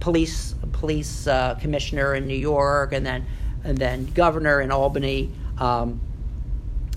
police 0.00 0.54
police 0.72 1.26
uh, 1.26 1.56
commissioner 1.56 2.14
in 2.14 2.26
New 2.26 2.36
York, 2.36 2.92
and 2.92 3.04
then 3.04 3.26
and 3.64 3.76
then 3.76 4.06
governor 4.06 4.60
in 4.60 4.70
Albany. 4.70 5.32
Um, 5.58 6.00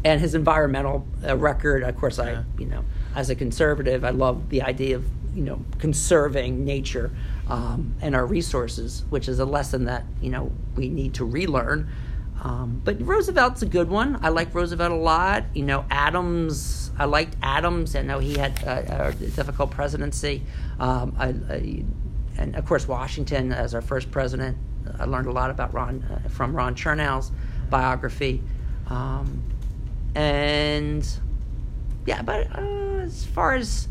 and 0.03 0.19
his 0.19 0.33
environmental 0.33 1.05
uh, 1.27 1.37
record, 1.37 1.83
of 1.83 1.95
course, 1.95 2.17
I 2.17 2.43
you 2.57 2.65
know, 2.65 2.83
as 3.15 3.29
a 3.29 3.35
conservative, 3.35 4.03
I 4.03 4.09
love 4.09 4.49
the 4.49 4.61
idea 4.61 4.95
of 4.95 5.05
you 5.35 5.43
know 5.43 5.63
conserving 5.79 6.65
nature 6.65 7.11
um, 7.51 7.93
and 8.01 8.15
our 8.15 8.25
resources, 8.25 9.03
which 9.09 9.27
is 9.27 9.39
a 9.39 9.45
lesson 9.45 9.83
that 9.85 10.05
you 10.21 10.29
know 10.29 10.51
we 10.75 10.87
need 10.87 11.13
to 11.15 11.25
relearn. 11.25 11.89
Um, 12.41 12.81
but 12.83 12.99
Roosevelt's 13.01 13.61
a 13.61 13.65
good 13.65 13.89
one. 13.89 14.17
I 14.23 14.29
like 14.29 14.55
Roosevelt 14.55 14.91
a 14.91 14.95
lot. 14.95 15.43
You 15.53 15.63
know, 15.63 15.85
Adams. 15.91 16.91
I 16.97 17.05
liked 17.05 17.35
Adams. 17.43 17.95
I 17.95 18.03
know 18.03 18.19
he 18.19 18.37
had 18.37 18.63
a, 18.63 19.07
a 19.07 19.13
difficult 19.13 19.69
presidency. 19.69 20.43
Um, 20.79 21.13
I, 21.19 21.27
I, 21.53 21.83
and 22.37 22.55
of 22.55 22.65
course, 22.65 22.87
Washington 22.87 23.51
as 23.51 23.75
our 23.75 23.81
first 23.81 24.11
president. 24.11 24.57
I 24.97 25.03
learned 25.03 25.27
a 25.27 25.31
lot 25.31 25.51
about 25.51 25.73
Ron 25.73 26.03
uh, 26.03 26.29
from 26.29 26.55
Ron 26.55 26.73
Chernow's 26.73 27.31
biography. 27.69 28.41
Um, 28.87 29.43
and 30.15 31.07
yeah, 32.05 32.21
but 32.21 32.47
uh, 32.57 32.61
as 33.01 33.25
far 33.25 33.55
as 33.55 33.89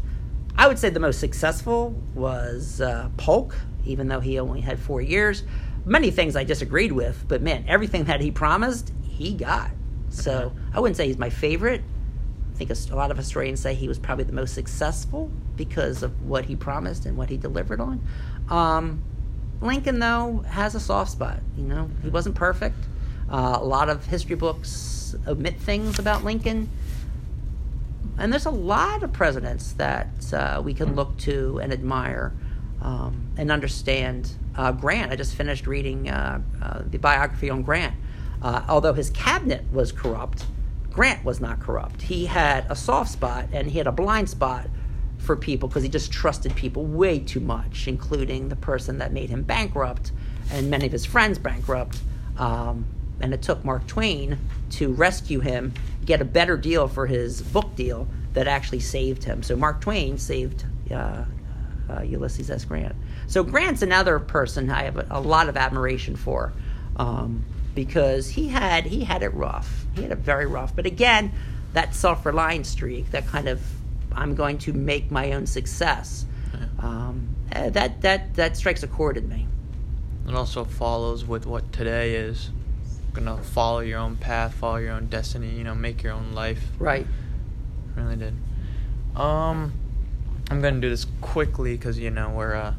I 0.61 0.68
would 0.68 0.79
say, 0.79 0.90
the 0.90 1.01
most 1.01 1.20
successful 1.20 1.94
was 2.14 2.83
uh, 2.83 3.09
Polk, 3.16 3.57
even 3.87 4.09
though 4.09 4.20
he 4.20 4.38
only 4.38 4.61
had 4.61 4.79
four 4.79 5.01
years. 5.01 5.42
Many 5.87 6.11
things 6.11 6.37
I 6.37 6.44
disagreed 6.44 6.92
with, 6.92 7.25
but 7.29 7.40
man, 7.40 7.64
everything 7.66 8.05
that 8.05 8.20
he 8.20 8.31
promised, 8.31 8.92
he 9.03 9.33
got. 9.33 9.70
So 10.11 10.53
I 10.75 10.81
wouldn't 10.81 10.99
say 10.99 11.07
he's 11.07 11.16
my 11.16 11.31
favorite. 11.31 11.81
I 12.53 12.59
think 12.59 12.70
a 12.70 12.94
lot 12.94 13.11
of 13.11 13.16
historians 13.16 13.61
say 13.61 13.73
he 13.73 13.88
was 13.88 13.99
probably 13.99 14.25
the 14.25 14.35
most 14.35 14.53
successful 14.55 15.31
because 15.57 16.03
of 16.03 16.27
what 16.27 16.44
he 16.44 16.57
promised 16.57 17.07
and 17.07 17.16
what 17.16 17.31
he 17.31 17.38
delivered 17.38 17.81
on. 17.81 18.07
Um, 18.51 19.03
Lincoln, 19.62 19.99
though, 19.99 20.44
has 20.46 20.75
a 20.75 20.81
soft 20.81 21.12
spot. 21.12 21.40
You 21.57 21.64
know, 21.64 21.90
he 22.03 22.11
wasn't 22.11 22.35
perfect. 22.35 22.77
Uh, 23.31 23.57
a 23.59 23.64
lot 23.64 23.88
of 23.88 24.05
history 24.05 24.37
books 24.37 25.14
omit 25.27 25.57
things 25.57 25.99
about 25.99 26.23
Lincoln. 26.23 26.68
And 28.20 28.30
there's 28.30 28.46
a 28.46 28.50
lot 28.50 29.02
of 29.02 29.14
presidents 29.14 29.72
that 29.72 30.33
uh, 30.35 30.61
we 30.62 30.74
can 30.74 30.94
look 30.94 31.16
to 31.18 31.59
and 31.62 31.72
admire 31.72 32.35
um, 32.83 33.28
and 33.38 33.50
understand. 33.50 34.33
Uh, 34.56 34.72
Grant, 34.72 35.11
I 35.11 35.16
just 35.16 35.35
finished 35.35 35.66
reading 35.66 36.11
uh, 36.11 36.42
uh, 36.62 36.83
the 36.85 36.98
biography 36.98 37.48
on 37.48 37.62
Grant. 37.62 37.94
Uh, 38.42 38.62
although 38.68 38.92
his 38.92 39.09
cabinet 39.11 39.64
was 39.72 39.90
corrupt, 39.90 40.44
Grant 40.90 41.24
was 41.24 41.40
not 41.40 41.61
corrupt. 41.61 42.02
He 42.02 42.26
had 42.26 42.66
a 42.68 42.76
soft 42.76 43.11
spot 43.11 43.48
and 43.52 43.70
he 43.70 43.78
had 43.78 43.87
a 43.87 43.92
blind 43.92 44.28
spot 44.28 44.68
for 45.16 45.35
people 45.35 45.68
because 45.68 45.83
he 45.83 45.88
just 45.88 46.12
trusted 46.12 46.54
people 46.54 46.85
way 46.85 47.20
too 47.20 47.40
much, 47.40 47.88
including 47.88 48.50
the 48.50 48.56
person 48.56 48.98
that 48.98 49.12
made 49.12 49.30
him 49.30 49.42
bankrupt 49.42 50.12
and 50.50 50.68
many 50.68 50.85
of 50.85 50.92
his 50.92 51.06
friends 51.06 51.38
bankrupt. 51.38 51.98
Um, 52.37 52.85
and 53.20 53.33
it 53.33 53.40
took 53.40 53.64
Mark 53.64 53.87
Twain 53.87 54.38
to 54.70 54.92
rescue 54.92 55.40
him, 55.40 55.72
get 56.11 56.20
a 56.20 56.25
better 56.25 56.57
deal 56.57 56.88
for 56.88 57.07
his 57.07 57.40
book 57.40 57.77
deal 57.77 58.09
that 58.33 58.49
actually 58.49 58.81
saved 58.81 59.23
him. 59.23 59.44
So 59.44 59.55
Mark 59.55 59.81
Twain 59.81 60.18
saved 60.18 60.64
uh, 60.90 61.25
uh, 61.88 62.03
Ulysses 62.03 62.51
S. 62.51 62.64
Grant. 62.64 62.96
So 63.29 63.44
Grant's 63.44 63.83
another 63.83 64.18
person 64.18 64.70
I 64.70 64.83
have 64.83 64.96
a, 64.96 65.07
a 65.11 65.20
lot 65.20 65.49
of 65.49 65.57
admiration 65.57 66.16
for 66.16 66.53
um, 66.96 67.44
because 67.77 68.29
he 68.29 68.49
had 68.49 68.87
he 68.87 69.05
had 69.05 69.23
it 69.23 69.33
rough. 69.35 69.87
He 69.94 70.03
had 70.03 70.11
it 70.11 70.18
very 70.18 70.46
rough. 70.46 70.75
But 70.75 70.87
again, 70.87 71.33
that 71.75 71.94
self-reliant 71.94 72.66
streak, 72.66 73.12
that 73.12 73.29
kind 73.29 73.49
of 73.49 73.62
I'm 74.12 74.35
going 74.35 74.59
to 74.59 74.73
make 74.73 75.12
my 75.12 75.33
own 75.33 75.46
success. 75.46 76.27
Um, 76.81 77.29
eh, 77.53 77.70
that 77.70 78.01
that 78.03 78.35
that 78.35 78.57
strikes 78.57 78.83
a 78.83 78.88
chord 78.88 79.16
in 79.16 79.29
me. 79.29 79.46
It 80.27 80.35
also 80.35 80.64
follows 80.64 81.25
with 81.25 81.46
what 81.46 81.73
today 81.73 82.16
is. 82.16 82.51
Gonna 83.12 83.38
follow 83.38 83.81
your 83.81 83.99
own 83.99 84.16
path, 84.16 84.55
follow 84.55 84.77
your 84.77 84.92
own 84.92 85.07
destiny. 85.07 85.51
You 85.51 85.64
know, 85.64 85.75
make 85.75 86.03
your 86.03 86.12
own 86.12 86.33
life. 86.33 86.62
Right. 86.79 87.07
Really 87.96 88.16
did. 88.16 88.35
Um, 89.16 89.73
I'm 90.51 90.61
gonna 90.61 90.81
do 90.81 90.88
this 90.88 91.07
quickly 91.20 91.77
because 91.77 91.99
you 91.99 92.11
know 92.11 92.31
we're. 92.31 92.55
Uh, 92.55 92.75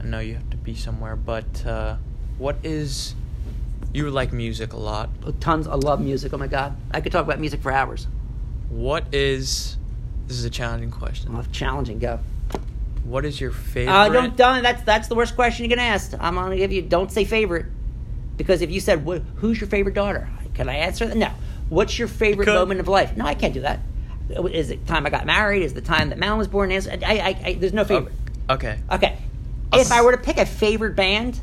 I 0.00 0.04
know 0.04 0.20
you 0.20 0.34
have 0.34 0.50
to 0.50 0.56
be 0.56 0.74
somewhere, 0.74 1.16
but 1.16 1.66
uh, 1.66 1.96
what 2.38 2.56
is? 2.62 3.14
You 3.92 4.10
like 4.10 4.32
music 4.32 4.72
a 4.72 4.76
lot. 4.76 5.10
Oh, 5.24 5.32
Tons. 5.32 5.66
I 5.66 5.74
love 5.74 6.00
music. 6.00 6.32
Oh 6.32 6.38
my 6.38 6.46
god, 6.46 6.76
I 6.90 7.00
could 7.00 7.12
talk 7.12 7.24
about 7.24 7.40
music 7.40 7.60
for 7.62 7.72
hours. 7.72 8.06
What 8.68 9.04
is? 9.12 9.76
This 10.26 10.38
is 10.38 10.44
a 10.44 10.50
challenging 10.50 10.90
question. 10.90 11.34
Oh, 11.34 11.44
challenging. 11.52 11.98
Go. 11.98 12.20
What 13.04 13.24
is 13.24 13.40
your 13.40 13.50
favorite? 13.50 13.94
Uh, 13.94 14.08
don't, 14.10 14.36
don't. 14.36 14.62
That's 14.62 14.82
that's 14.82 15.08
the 15.08 15.14
worst 15.14 15.34
question 15.34 15.64
you 15.64 15.70
can 15.70 15.78
ask. 15.78 16.12
I'm 16.20 16.34
gonna 16.34 16.56
give 16.56 16.72
you. 16.72 16.82
Don't 16.82 17.10
say 17.10 17.24
favorite, 17.24 17.66
because 18.38 18.62
if 18.62 18.70
you 18.70 18.80
said 18.80 19.06
"Wh- 19.06 19.20
who's 19.36 19.60
your 19.60 19.68
favorite 19.68 19.94
daughter, 19.94 20.26
can 20.54 20.70
I 20.70 20.76
answer 20.76 21.06
that? 21.06 21.16
No. 21.16 21.30
What's 21.68 21.98
your 21.98 22.08
favorite 22.08 22.46
moment 22.46 22.80
of 22.80 22.88
life? 22.88 23.14
No, 23.14 23.26
I 23.26 23.34
can't 23.34 23.52
do 23.52 23.60
that. 23.60 23.80
Is 24.30 24.70
it 24.70 24.86
time 24.86 25.04
I 25.04 25.10
got 25.10 25.26
married? 25.26 25.62
Is 25.62 25.74
the 25.74 25.82
time 25.82 26.08
that 26.08 26.18
Mal 26.18 26.38
was 26.38 26.48
born? 26.48 26.72
Is 26.72 26.88
I, 26.88 26.96
I, 27.02 27.40
I 27.44 27.52
there's 27.54 27.74
no 27.74 27.82
oh, 27.82 27.84
favorite. 27.84 28.14
Okay. 28.48 28.78
Okay. 28.90 29.18
I'll 29.72 29.80
If 29.80 29.92
I 29.92 30.00
were 30.00 30.12
to 30.12 30.18
pick 30.18 30.38
a 30.38 30.46
favorite 30.46 30.96
band, 30.96 31.38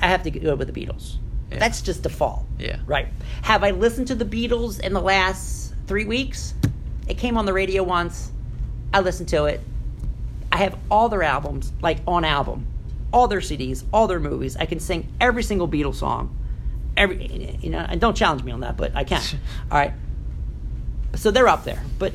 I 0.00 0.06
have 0.06 0.22
to 0.22 0.30
go 0.30 0.54
with 0.54 0.72
the 0.72 0.80
Beatles. 0.80 1.16
Yeah. 1.50 1.58
That's 1.58 1.82
just 1.82 2.02
default. 2.02 2.44
Yeah. 2.58 2.78
Right. 2.86 3.08
Have 3.42 3.62
I 3.62 3.72
listened 3.72 4.06
to 4.08 4.14
the 4.14 4.24
Beatles 4.24 4.80
in 4.80 4.92
the 4.92 5.00
last 5.00 5.74
three 5.86 6.04
weeks? 6.04 6.54
It 7.06 7.18
came 7.18 7.36
on 7.36 7.46
the 7.46 7.52
radio 7.52 7.82
once. 7.82 8.30
I 8.92 9.00
listened 9.00 9.28
to 9.30 9.46
it. 9.46 9.60
I 10.50 10.58
have 10.58 10.78
all 10.90 11.08
their 11.08 11.22
albums, 11.22 11.72
like 11.82 11.98
on 12.06 12.24
album, 12.24 12.66
all 13.12 13.28
their 13.28 13.40
CDs, 13.40 13.84
all 13.92 14.06
their 14.06 14.20
movies. 14.20 14.56
I 14.56 14.66
can 14.66 14.80
sing 14.80 15.08
every 15.20 15.42
single 15.42 15.68
Beatles 15.68 15.96
song. 15.96 16.36
Every, 16.96 17.56
you 17.60 17.70
know, 17.70 17.78
and 17.78 18.00
don't 18.00 18.16
challenge 18.16 18.42
me 18.42 18.52
on 18.52 18.60
that, 18.60 18.76
but 18.76 18.94
I 18.96 19.04
can. 19.04 19.22
all 19.70 19.78
right. 19.78 19.92
So 21.14 21.30
they're 21.30 21.48
up 21.48 21.64
there, 21.64 21.82
but 21.98 22.12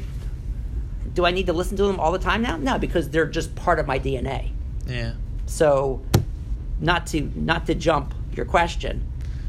do 1.14 1.26
I 1.26 1.32
need 1.32 1.48
to 1.48 1.54
listen 1.54 1.78
to 1.78 1.84
them 1.84 2.00
all 2.00 2.12
the 2.12 2.20
time 2.20 2.42
now? 2.42 2.58
No, 2.58 2.78
because 2.78 3.10
they're 3.10 3.26
just 3.28 3.56
part 3.56 3.80
of 3.80 3.88
my 3.88 4.00
DNA. 4.00 4.52
Yeah. 4.88 5.14
So, 5.46 6.02
not 6.80 7.08
to 7.08 7.32
not 7.36 7.66
to 7.68 7.76
jump 7.76 8.14
your 8.36 8.46
question, 8.46 9.04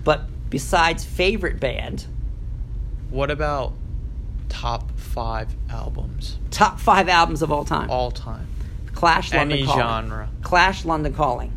but 0.04 0.22
besides 0.50 1.04
favorite 1.04 1.58
band, 1.60 2.06
What 3.10 3.30
about 3.30 3.72
top 4.48 4.96
five 4.98 5.54
albums 5.70 6.38
Top 6.50 6.78
five 6.78 7.08
albums 7.08 7.42
of 7.42 7.50
all 7.52 7.64
time. 7.64 7.90
all 7.90 8.10
time. 8.10 8.46
Clash, 9.04 9.34
London 9.34 9.58
Any 9.58 9.66
Calling. 9.66 9.80
genre. 9.82 10.28
Clash, 10.40 10.84
London 10.86 11.12
Calling. 11.12 11.52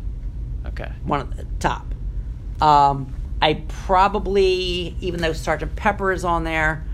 Okay. 0.66 0.92
one 1.02 1.20
of 1.20 1.34
the 1.34 1.46
top. 1.58 1.86
Um, 2.60 3.14
I 3.40 3.62
probably, 3.68 4.94
even 5.00 5.22
though 5.22 5.32
Sergeant 5.32 5.74
Pepper 5.74 6.12
is 6.12 6.26
on 6.26 6.44
there, 6.44 6.84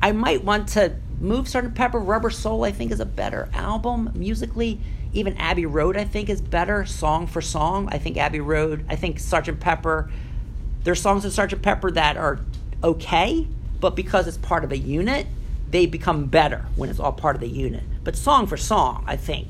I 0.00 0.12
might 0.12 0.42
want 0.42 0.68
to 0.70 0.96
move 1.20 1.48
Sergeant 1.48 1.74
Pepper. 1.74 1.98
Rubber 1.98 2.30
Soul, 2.30 2.64
I 2.64 2.72
think, 2.72 2.92
is 2.92 3.00
a 3.00 3.04
better 3.04 3.50
album 3.52 4.10
musically. 4.14 4.80
Even 5.12 5.36
Abbey 5.36 5.66
Road, 5.66 5.98
I 5.98 6.04
think, 6.04 6.30
is 6.30 6.40
better 6.40 6.86
song 6.86 7.26
for 7.26 7.42
song. 7.42 7.88
I 7.92 7.98
think 7.98 8.16
Abbey 8.16 8.40
Road, 8.40 8.86
I 8.88 8.96
think 8.96 9.18
Sergeant 9.18 9.60
Pepper, 9.60 10.10
there's 10.82 11.02
songs 11.02 11.26
in 11.26 11.30
Sergeant 11.30 11.60
Pepper 11.60 11.90
that 11.90 12.16
are 12.16 12.40
okay, 12.82 13.46
but 13.80 13.94
because 13.96 14.26
it's 14.26 14.38
part 14.38 14.64
of 14.64 14.72
a 14.72 14.78
unit, 14.78 15.26
they 15.70 15.84
become 15.84 16.24
better 16.24 16.64
when 16.74 16.88
it's 16.88 16.98
all 17.00 17.12
part 17.12 17.36
of 17.36 17.40
the 17.42 17.48
unit. 17.50 17.82
But 18.02 18.16
song 18.16 18.46
for 18.46 18.56
song, 18.56 19.04
I 19.06 19.16
think 19.16 19.48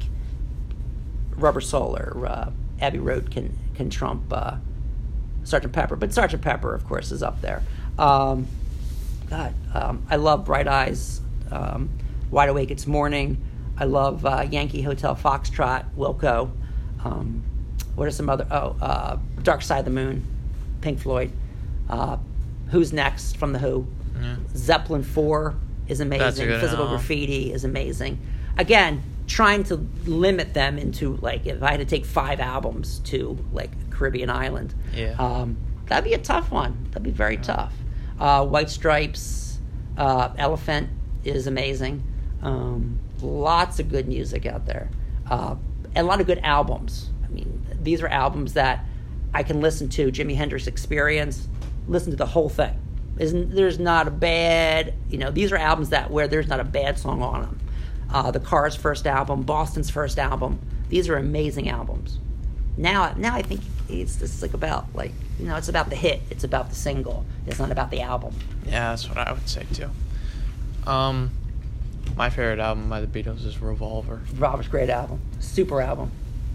Rubber 1.37 1.61
Soul 1.61 1.97
or 1.97 2.27
uh, 2.27 2.51
Abbey 2.81 2.99
Road 2.99 3.31
can 3.31 3.57
can 3.75 3.91
trump 3.91 4.25
uh, 4.33 4.57
Sergeant 5.45 5.73
Pepper. 5.73 5.97
But 5.97 6.13
Sergeant 6.13 6.43
Pepper, 6.43 6.75
of 6.75 6.87
course, 6.87 7.11
is 7.13 7.23
up 7.23 7.41
there. 7.41 7.63
Um, 7.99 8.47
God, 9.29 9.55
um, 9.75 10.07
I 10.11 10.17
love 10.17 10.45
Bright 10.45 10.67
Eyes, 10.69 11.21
um, 11.51 11.89
Wide 12.31 12.49
Awake 12.49 12.71
It's 12.71 12.87
Morning. 12.87 13.43
I 13.79 13.85
love 13.85 14.27
uh, 14.27 14.47
Yankee 14.51 14.83
Hotel 14.83 15.15
Foxtrot, 15.17 15.85
Wilco. 15.97 16.51
Um, 17.05 17.43
what 17.95 18.07
are 18.07 18.11
some 18.11 18.29
other? 18.29 18.47
Oh, 18.51 18.77
uh, 18.81 19.19
Dark 19.43 19.63
Side 19.63 19.81
of 19.81 19.85
the 19.87 19.91
Moon, 19.91 20.25
Pink 20.81 20.99
Floyd. 21.01 21.33
Uh, 21.89 22.19
Who's 22.71 22.93
Next 22.93 23.37
from 23.37 23.53
The 23.53 23.59
Who. 23.59 23.87
Yeah. 24.21 24.37
Zeppelin 24.55 25.03
4 25.03 25.55
is 25.89 26.01
amazing. 26.01 26.49
Physical. 26.61 26.89
Graffiti 26.89 27.53
is 27.53 27.65
amazing. 27.65 28.19
Again, 28.59 29.03
trying 29.31 29.63
to 29.63 29.77
limit 30.07 30.55
them 30.55 30.77
into 30.77 31.17
like 31.19 31.47
if 31.47 31.63
I 31.63 31.71
had 31.71 31.79
to 31.79 31.85
take 31.87 32.05
five 32.05 32.41
albums 32.41 32.99
to 33.05 33.39
like 33.53 33.71
Caribbean 33.91 34.29
island, 34.29 34.75
Yeah. 34.95 35.15
um, 35.19 35.57
that'd 35.87 36.05
be 36.05 36.15
a 36.15 36.19
tough 36.19 36.51
one. 36.51 36.89
That'd 36.91 37.05
be 37.05 37.11
very 37.13 37.37
tough. 37.37 37.73
Uh, 38.19 38.45
White 38.45 38.69
Stripes, 38.71 39.59
uh, 39.97 40.31
Elephant 40.37 40.89
is 41.25 41.47
amazing. 41.47 42.03
Um, 42.43 42.99
lots 43.23 43.79
of 43.79 43.89
good 43.89 44.09
music 44.09 44.47
out 44.47 44.67
there, 44.67 44.91
uh, 45.31 45.55
and 45.95 46.05
a 46.07 46.09
lot 46.09 46.21
of 46.21 46.27
good 46.27 46.41
albums. 46.43 47.11
I 47.25 47.29
mean, 47.29 47.65
these 47.81 48.03
are 48.03 48.09
albums 48.09 48.55
that 48.55 48.85
I 49.33 49.43
can 49.45 49.61
listen 49.61 49.89
to. 49.91 50.11
Jimi 50.11 50.35
Hendrix 50.35 50.67
Experience, 50.67 51.47
listen 51.87 52.11
to 52.11 52.17
the 52.17 52.27
whole 52.27 52.49
thing. 52.49 52.75
Isn't 53.19 53.55
there's 53.55 53.79
not 53.79 54.09
a 54.09 54.11
bad 54.11 54.95
you 55.09 55.19
know 55.19 55.31
these 55.31 55.53
are 55.53 55.57
albums 55.57 55.91
that 55.91 56.11
where 56.11 56.27
there's 56.27 56.49
not 56.49 56.59
a 56.59 56.65
bad 56.65 56.99
song 56.99 57.23
on 57.23 57.43
them. 57.43 57.60
Uh, 58.13 58.31
the 58.31 58.41
Cars' 58.41 58.75
first 58.75 59.07
album, 59.07 59.43
Boston's 59.43 59.91
first 59.91 60.19
album. 60.19 60.59
These 60.89 61.09
are 61.09 61.17
amazing 61.17 61.69
albums. 61.69 62.19
Now, 62.77 63.15
now 63.17 63.35
I 63.35 63.43
think 63.43 63.61
it's 63.89 64.17
just 64.17 64.43
like 64.43 64.55
about 64.55 64.87
like 64.95 65.13
you 65.39 65.47
know 65.47 65.57
it's 65.57 65.69
about 65.69 65.91
the 65.91 65.97
hit. 65.97 66.21
It's 66.31 66.45
about 66.45 66.71
the 66.71 66.75
single. 66.75 67.25
It's 67.47 67.59
not 67.59 67.71
about 67.71 67.91
the 67.91 68.01
album. 68.01 68.35
Yeah, 68.65 68.91
that's 68.91 69.09
what 69.09 69.19
I 69.19 69.33
would 69.33 69.49
say 69.49 69.67
too. 69.73 69.91
Um, 70.87 71.31
my 72.17 72.31
favorite 72.31 72.59
album 72.59 72.89
by 72.89 73.01
the 73.01 73.07
Beatles 73.07 73.45
is 73.47 73.61
Revolver. 73.61 74.21
Robert's 74.37 74.69
great 74.69 74.91
album, 74.91 75.21
super 75.41 75.81
album, 75.81 76.11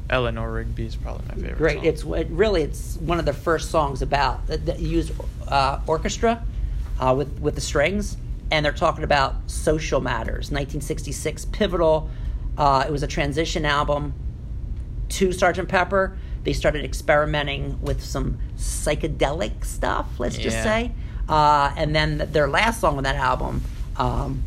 Eleanor 0.10 0.52
Rigby 0.52 0.86
is 0.86 0.96
probably 0.96 1.26
my 1.28 1.34
favorite. 1.36 1.58
great. 1.58 1.78
song. 1.78 1.86
It's 1.86 2.04
it 2.04 2.28
really 2.30 2.62
it's 2.62 2.98
one 2.98 3.20
of 3.20 3.26
the 3.26 3.34
first 3.34 3.72
songs 3.72 4.02
about 4.02 4.46
that, 4.48 4.66
that 4.66 4.80
used 4.80 5.12
uh, 5.48 5.80
orchestra 5.88 6.44
uh, 7.00 7.14
with 7.18 7.40
with 7.40 7.56
the 7.56 7.62
strings, 7.62 8.18
and 8.52 8.66
they're 8.66 8.72
talking 8.72 9.04
about 9.04 9.36
social 9.50 10.02
matters. 10.02 10.52
1966, 10.52 11.46
pivotal. 11.46 12.10
Uh, 12.58 12.86
it 12.88 12.92
was 12.92 13.04
a 13.04 13.08
transition 13.08 13.66
album 13.66 14.14
to 15.10 15.32
Sergeant 15.32 15.70
Pepper. 15.70 16.18
They 16.44 16.54
started 16.54 16.86
experimenting 16.86 17.82
with 17.82 18.04
some 18.04 18.38
psychedelic 18.56 19.66
stuff. 19.66 20.08
Let's 20.20 20.38
just 20.38 20.62
say, 20.64 20.92
uh, 21.28 21.74
and 21.76 21.96
then 21.96 22.20
th- 22.20 22.30
their 22.32 22.48
last 22.48 22.82
song 22.82 22.98
on 22.98 23.04
that 23.04 23.16
album, 23.16 23.64
um, 23.98 24.44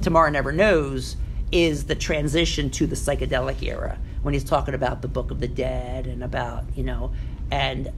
"Tomorrow 0.00 0.30
Never 0.30 0.52
Knows," 0.52 1.16
is 1.52 1.84
the 1.84 1.94
transition 1.94 2.70
to 2.70 2.86
the 2.86 2.96
psychedelic 2.96 3.62
era 3.62 3.98
when 4.22 4.32
he's 4.34 4.44
talking 4.44 4.74
about 4.74 5.02
the 5.02 5.08
Book 5.08 5.30
of 5.30 5.40
the 5.40 5.48
Dead 5.48 6.06
and 6.06 6.24
about 6.24 6.64
you 6.74 6.82
know, 6.82 7.12
and 7.50 7.90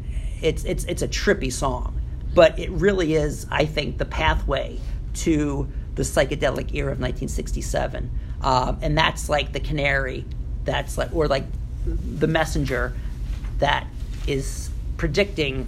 it's 0.42 0.64
it's 0.64 0.84
it's 0.84 1.02
a 1.02 1.08
trippy 1.08 1.52
song, 1.52 1.97
but 2.38 2.56
it 2.56 2.70
really 2.70 3.16
is, 3.16 3.48
I 3.50 3.64
think, 3.64 3.98
the 3.98 4.04
pathway 4.04 4.78
to 5.12 5.66
the 5.96 6.04
psychedelic 6.04 6.72
era 6.72 6.92
of 6.92 7.00
1967, 7.00 8.08
um, 8.42 8.78
and 8.80 8.96
that's 8.96 9.28
like 9.28 9.50
the 9.50 9.58
canary, 9.58 10.24
that's 10.62 10.96
like 10.96 11.12
or 11.12 11.26
like 11.26 11.42
the 11.84 12.28
messenger 12.28 12.94
that 13.58 13.88
is 14.28 14.70
predicting, 14.98 15.66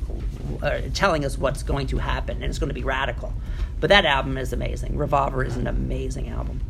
uh, 0.62 0.82
telling 0.94 1.24
us 1.24 1.36
what's 1.36 1.64
going 1.64 1.88
to 1.88 1.98
happen, 1.98 2.36
and 2.36 2.44
it's 2.44 2.60
going 2.60 2.68
to 2.68 2.74
be 2.74 2.84
radical. 2.84 3.32
But 3.80 3.88
that 3.88 4.04
album 4.04 4.38
is 4.38 4.52
amazing. 4.52 4.96
Revolver 4.96 5.42
is 5.42 5.56
an 5.56 5.66
amazing 5.66 6.28
album. 6.28 6.60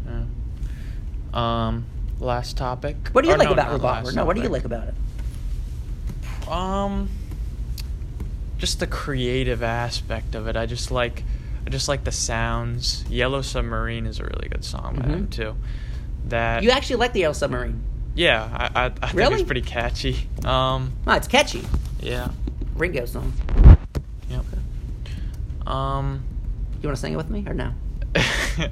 Yeah. 1.35 1.67
Um, 1.67 1.85
last 2.21 2.57
topic. 2.57 2.97
What 3.13 3.21
do 3.21 3.29
you 3.29 3.35
Or 3.35 3.37
like 3.37 3.49
no, 3.49 3.53
about 3.53 3.71
Revolver? 3.71 4.13
No, 4.13 4.25
what 4.25 4.35
do 4.35 4.41
you 4.41 4.49
like 4.49 4.65
about 4.65 4.89
it? 4.89 6.49
Um, 6.49 7.11
just 8.61 8.79
the 8.79 8.87
creative 8.87 9.63
aspect 9.63 10.35
of 10.35 10.47
it. 10.47 10.55
I 10.57 10.67
just 10.67 10.91
like, 10.91 11.25
I 11.67 11.71
just 11.71 11.89
like 11.89 12.05
the 12.05 12.13
sounds. 12.13 13.05
Yellow 13.09 13.43
Submarine 13.43 14.07
is 14.07 14.21
a 14.21 14.25
really 14.25 14.49
good 14.49 14.65
song 14.65 14.97
by 14.97 15.07
them 15.09 15.27
Mhm. 15.27 15.31
too. 15.31 15.57
That 16.29 16.63
You 16.63 16.71
actually 16.71 16.97
like 16.97 17.13
the 17.13 17.21
Yellow 17.21 17.33
Submarine? 17.33 17.83
yeah, 18.15 18.49
I 18.53 18.65
I, 18.83 18.85
I 18.87 18.91
think 18.91 19.15
Really? 19.15 19.35
it's 19.37 19.43
pretty 19.45 19.63
catchy. 19.63 20.29
Um, 20.45 20.93
Oh, 21.07 21.15
it's 21.15 21.27
catchy. 21.29 21.65
yeah, 22.01 22.29
Ringo 22.77 23.05
song. 23.07 23.33
yep. 24.29 24.45
Um, 25.67 26.23
You 26.83 26.89
want 26.89 26.97
to 26.97 27.01
sing 27.01 27.13
it 27.13 27.17
with 27.17 27.31
me 27.31 27.45
or 27.47 27.55
no? 27.55 27.73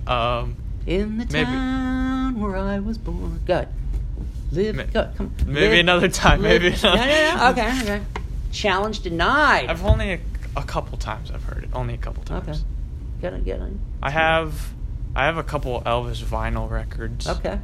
um, 0.12 0.56
In 0.86 1.18
the 1.18 1.26
Maybe. 1.26 1.44
town 1.44 2.40
where 2.40 2.56
I 2.56 2.78
was 2.78 2.98
born. 2.98 3.40
Good. 3.46 3.68
Live. 4.52 4.76
Ma- 4.76 4.84
go, 4.84 5.10
come. 5.16 5.32
on. 5.40 5.52
maybe 5.52 5.68
Live- 5.76 5.80
another 5.80 6.08
time, 6.08 6.42
live- 6.42 6.62
maybe 6.62 6.76
No, 6.82 6.92
another- 6.92 7.06
no, 7.06 7.36
no. 7.36 7.50
Okay, 7.50 7.82
okay. 7.82 8.02
Challenge 8.52 9.00
denied. 9.00 9.68
I've 9.68 9.84
only 9.84 10.14
a, 10.14 10.20
a 10.56 10.62
couple 10.62 10.98
times 10.98 11.30
I've 11.30 11.44
heard 11.44 11.64
it. 11.64 11.70
Only 11.72 11.94
a 11.94 11.98
couple 11.98 12.22
times. 12.24 12.48
Okay. 12.48 12.58
Get 13.20 13.32
on, 13.32 13.42
get 13.44 13.60
on. 13.60 13.80
I 14.02 14.10
have, 14.10 14.72
I 15.14 15.26
have 15.26 15.36
a 15.38 15.42
couple 15.42 15.82
Elvis 15.82 16.22
vinyl 16.22 16.70
records. 16.70 17.28
Okay. 17.28 17.58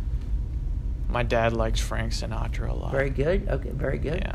My 1.08 1.22
dad 1.22 1.52
likes 1.52 1.80
Frank 1.80 2.12
Sinatra 2.12 2.70
a 2.70 2.74
lot. 2.74 2.90
Very 2.90 3.10
good. 3.10 3.48
Okay, 3.48 3.70
very 3.70 3.98
good. 3.98 4.22
Yeah. 4.24 4.34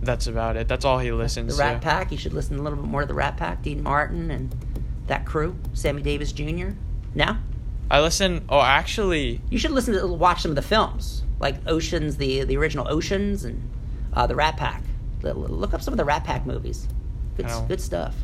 That's 0.00 0.26
about 0.26 0.56
it. 0.56 0.68
That's 0.68 0.84
all 0.84 0.98
he 0.98 1.12
listens 1.12 1.52
to. 1.52 1.56
The 1.56 1.62
Rat 1.62 1.80
to. 1.82 1.86
Pack. 1.86 2.12
You 2.12 2.18
should 2.18 2.32
listen 2.32 2.58
a 2.58 2.62
little 2.62 2.78
bit 2.78 2.88
more 2.88 3.02
to 3.02 3.06
the 3.06 3.14
Rat 3.14 3.36
Pack. 3.36 3.62
Dean 3.62 3.82
Martin 3.82 4.30
and 4.30 4.54
that 5.06 5.24
crew. 5.24 5.56
Sammy 5.72 6.02
Davis 6.02 6.32
Jr. 6.32 6.70
Now? 7.14 7.38
I 7.90 8.00
listen. 8.00 8.44
Oh, 8.48 8.60
actually, 8.60 9.40
you 9.50 9.58
should 9.58 9.70
listen 9.72 9.94
to 9.94 10.06
watch 10.06 10.42
some 10.42 10.50
of 10.50 10.56
the 10.56 10.62
films, 10.62 11.22
like 11.38 11.56
Oceans, 11.66 12.16
the 12.16 12.44
the 12.44 12.56
original 12.56 12.86
Oceans, 12.88 13.44
and 13.44 13.70
uh, 14.14 14.26
the 14.26 14.34
Rat 14.34 14.56
Pack. 14.56 14.82
Look 15.32 15.74
up 15.74 15.82
some 15.82 15.92
of 15.92 15.98
the 15.98 16.04
Rat 16.04 16.24
Pack 16.24 16.46
movies. 16.46 16.86
Good, 17.36 17.46
good 17.68 17.80
stuff. 17.80 18.14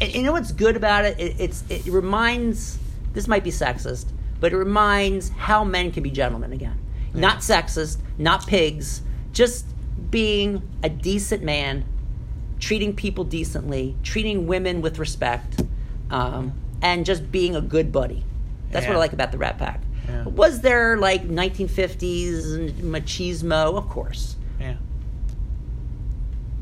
And 0.00 0.14
you 0.14 0.22
know 0.22 0.32
what's 0.32 0.52
good 0.52 0.76
about 0.76 1.04
it? 1.04 1.18
it? 1.18 1.36
It's 1.38 1.64
it 1.68 1.86
reminds. 1.86 2.78
This 3.12 3.26
might 3.26 3.44
be 3.44 3.50
sexist, 3.50 4.06
but 4.40 4.52
it 4.52 4.56
reminds 4.56 5.30
how 5.30 5.64
men 5.64 5.90
can 5.92 6.02
be 6.02 6.10
gentlemen 6.10 6.52
again. 6.52 6.78
Not 7.14 7.38
sexist, 7.38 7.98
not 8.16 8.46
pigs, 8.46 9.02
just 9.32 9.66
being 10.10 10.62
a 10.82 10.88
decent 10.88 11.42
man, 11.42 11.84
treating 12.60 12.94
people 12.94 13.24
decently, 13.24 13.96
treating 14.02 14.46
women 14.46 14.82
with 14.82 14.98
respect, 14.98 15.62
um, 16.10 16.52
and 16.82 17.04
just 17.04 17.32
being 17.32 17.56
a 17.56 17.60
good 17.60 17.90
buddy. 17.90 18.24
That's 18.70 18.86
what 18.86 18.96
I 18.96 18.98
like 18.98 19.12
about 19.12 19.32
the 19.32 19.38
Rat 19.38 19.58
Pack. 19.58 19.82
Yeah. 20.06 20.24
Was 20.24 20.60
there 20.60 20.96
like 20.96 21.26
1950s 21.26 22.72
machismo? 22.80 23.76
Of 23.76 23.88
course. 23.88 24.36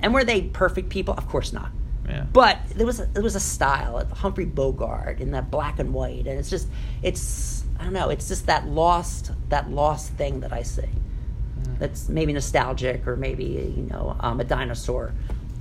And 0.07 0.15
were 0.15 0.23
they 0.23 0.43
perfect 0.43 0.89
people? 0.89 1.15
Of 1.15 1.27
course 1.27 1.53
not. 1.53 1.73
yeah. 2.09 2.27
But 2.33 2.61
there 2.77 2.87
was 2.87 3.01
a, 3.01 3.07
there 3.07 3.25
was 3.25 3.35
a 3.35 3.41
style, 3.41 4.07
Humphrey 4.13 4.45
Bogart 4.45 5.19
in 5.19 5.33
that 5.33 5.51
black 5.51 5.81
and 5.81 5.93
white, 5.93 6.29
and 6.29 6.39
it's 6.39 6.49
just 6.49 6.69
it's 7.03 7.65
I 7.81 7.83
don't 7.83 7.93
know, 7.93 8.11
it's 8.11 8.29
just 8.29 8.47
that 8.47 8.69
lost 8.69 9.33
that 9.49 9.69
lost 9.69 10.13
thing 10.13 10.39
that 10.43 10.53
I 10.53 10.63
see. 10.63 10.83
Mm. 10.83 11.81
That's 11.81 12.09
maybe 12.09 12.33
nostalgic 12.33 13.05
or 13.09 13.17
maybe 13.17 13.75
you 13.77 13.89
know 13.91 14.15
um, 14.21 14.39
a 14.39 14.45
dinosaur, 14.45 15.13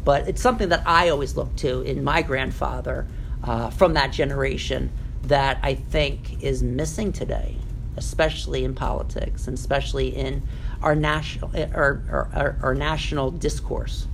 but 0.04 0.28
it's 0.28 0.44
something 0.44 0.70
that 0.70 0.84
I 0.86 1.10
always 1.10 1.36
look 1.36 1.56
to 1.56 1.82
in 1.82 2.04
my 2.04 2.22
grandfather 2.22 3.08
uh, 3.44 3.72
from 3.72 3.96
that 3.96 4.12
generation 4.12 4.92
that 5.24 5.58
I 5.64 5.74
think 5.74 6.44
is 6.44 6.62
missing 6.62 7.12
today, 7.12 7.58
especially 7.98 8.64
in 8.64 8.76
politics 8.76 9.48
and 9.48 9.58
especially 9.58 10.10
in 10.16 10.44
our 10.84 10.94
national 10.94 11.50
our, 11.74 12.04
our, 12.12 12.30
our, 12.32 12.60
our 12.62 12.76
national 12.76 13.32
discourse. 13.32 14.06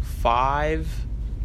Five, 0.00 0.88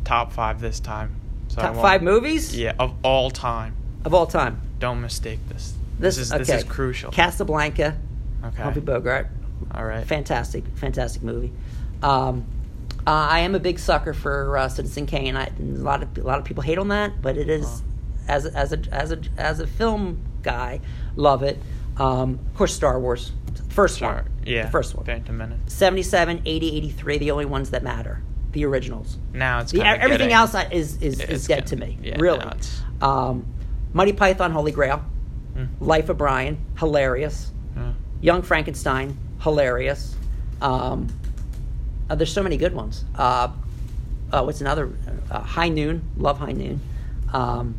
top 0.03 0.31
five 0.31 0.61
this 0.61 0.79
time. 0.79 1.15
So 1.49 1.61
Top 1.61 1.75
five 1.75 2.03
movies 2.03 2.55
Yeah, 2.55 2.73
of 2.79 2.93
all 3.03 3.31
time. 3.31 3.75
of 4.05 4.13
all 4.13 4.27
time. 4.27 4.61
Don't 4.79 5.01
mistake 5.01 5.39
this. 5.49 5.73
This, 5.99 6.15
This, 6.15 6.27
is 6.27 6.31
okay. 6.33 6.43
this 6.43 6.49
is 6.49 6.63
crucial. 6.63 7.11
Casablanca, 7.11 7.97
okay. 8.45 8.61
Humphrey 8.61 8.81
Bogart, 8.81 9.27
All 9.73 9.83
right. 9.83 10.05
fantastic, 10.05 10.63
fantastic 10.75 11.23
movie. 11.23 11.51
Um, 12.01 12.45
uh, 13.05 13.09
I 13.11 13.39
am 13.39 13.55
a 13.55 13.59
big 13.59 13.79
sucker 13.79 14.13
for 14.13 14.57
uh, 14.57 14.69
Citizen 14.69 15.05
Kane. 15.05 15.35
I, 15.35 15.47
a 15.47 15.51
lot 15.61 16.03
of 16.03 16.17
a 16.17 16.21
lot 16.21 16.37
of 16.39 16.45
people 16.45 16.63
hate 16.63 16.77
on 16.77 16.89
that, 16.89 17.21
but 17.21 17.37
it 17.37 17.49
is 17.49 17.65
Oh. 17.65 17.81
as 18.27 18.45
as 18.45 18.71
a 18.73 18.79
as 18.91 19.11
a 19.11 19.19
as 19.37 19.59
a 19.59 19.67
film 19.67 20.19
guy, 20.43 20.79
love 21.15 21.43
it. 21.43 21.57
Um, 21.99 22.39
of 22.51 22.55
course, 22.57 22.73
Star 22.73 22.99
Wars, 22.99 23.31
first 23.69 23.99
Sure. 23.99 24.07
one, 24.13 24.29
Yeah. 24.45 24.65
the 24.65 24.71
first 24.71 24.95
one. 24.95 25.05
Phantom 25.05 25.37
Menace. 25.37 25.59
77, 25.67 26.41
80, 26.45 26.75
83, 26.77 27.17
the 27.17 27.31
only 27.31 27.45
ones 27.45 27.71
that 27.71 27.83
matter, 27.83 28.21
the 28.53 28.65
originals. 28.65 29.17
Now 29.33 29.59
it's 29.59 29.71
The, 29.71 29.81
everything 29.85 30.29
getting- 30.29 30.33
else 30.33 30.55
is 30.71 30.97
is, 31.01 31.19
is 31.19 31.45
dead 31.47 31.67
to 31.67 31.75
me. 31.75 31.97
yeah, 32.01 32.15
really. 32.19 32.45
Um, 33.01 33.45
Monty 33.93 34.13
Python, 34.13 34.51
Holy 34.51 34.71
Grail, 34.71 35.01
Mm. 35.57 35.67
Life 35.81 36.09
of 36.09 36.17
Brian, 36.17 36.57
hilarious. 36.77 37.51
Yeah. 37.75 37.91
Young 38.21 38.41
Frankenstein, 38.43 39.17
hilarious. 39.41 40.15
Um, 40.61 41.07
uh, 42.09 42.15
there's 42.15 42.31
so 42.31 42.43
many 42.43 42.55
good 42.55 42.73
ones. 42.73 43.03
Uh, 43.15 43.49
uh, 44.31 44.43
what's 44.43 44.61
another? 44.61 44.89
Uh, 45.31 45.39
High 45.41 45.69
Noon, 45.69 46.01
love 46.17 46.37
High 46.39 46.51
Noon. 46.53 46.79
Um, 47.33 47.75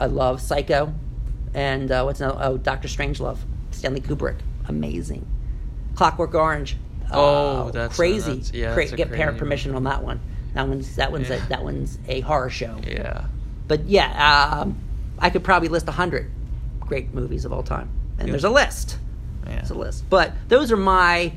I 0.00 0.06
love 0.06 0.40
Psycho, 0.40 0.92
and 1.54 1.90
uh, 1.90 2.02
what's 2.02 2.20
another? 2.20 2.38
Oh, 2.42 2.56
Doctor 2.58 2.88
Strangelove, 2.88 3.38
Stanley 3.70 4.00
Kubrick, 4.00 4.36
amazing. 4.68 5.26
Clockwork 5.94 6.34
Orange. 6.34 6.76
Oh, 7.12 7.68
uh, 7.68 7.70
that's 7.70 7.96
crazy. 7.96 8.30
that's- 8.32 8.52
yeah, 8.52 8.74
Cra- 8.74 8.84
that's 8.84 8.96
get 8.96 9.12
parent 9.12 9.38
permission 9.38 9.70
movie. 9.72 9.76
on 9.78 9.84
that 9.84 10.02
one. 10.02 10.20
That 10.54 10.68
one's 10.68 10.96
that 10.96 11.12
one's 11.12 11.28
Yeah. 11.28 11.44
a, 11.44 11.48
that 11.48 11.64
one's 11.64 11.98
a 12.08 12.20
horror 12.20 12.50
show. 12.50 12.80
Yeah. 12.86 13.24
But 13.68 13.86
yeah, 13.86 14.60
um, 14.62 14.76
I 15.18 15.30
could 15.30 15.42
probably 15.44 15.68
list 15.68 15.88
a 15.88 15.92
hundred 15.92 16.30
great 16.80 17.14
movies 17.14 17.44
of 17.44 17.52
all 17.52 17.62
time, 17.62 17.88
and 18.18 18.30
there's 18.30 18.44
a 18.44 18.50
list. 18.50 18.98
Yeah. 19.46 19.56
There's 19.56 19.70
a 19.70 19.74
list. 19.74 20.04
But 20.10 20.32
those 20.48 20.70
are 20.72 20.76
my, 20.76 21.32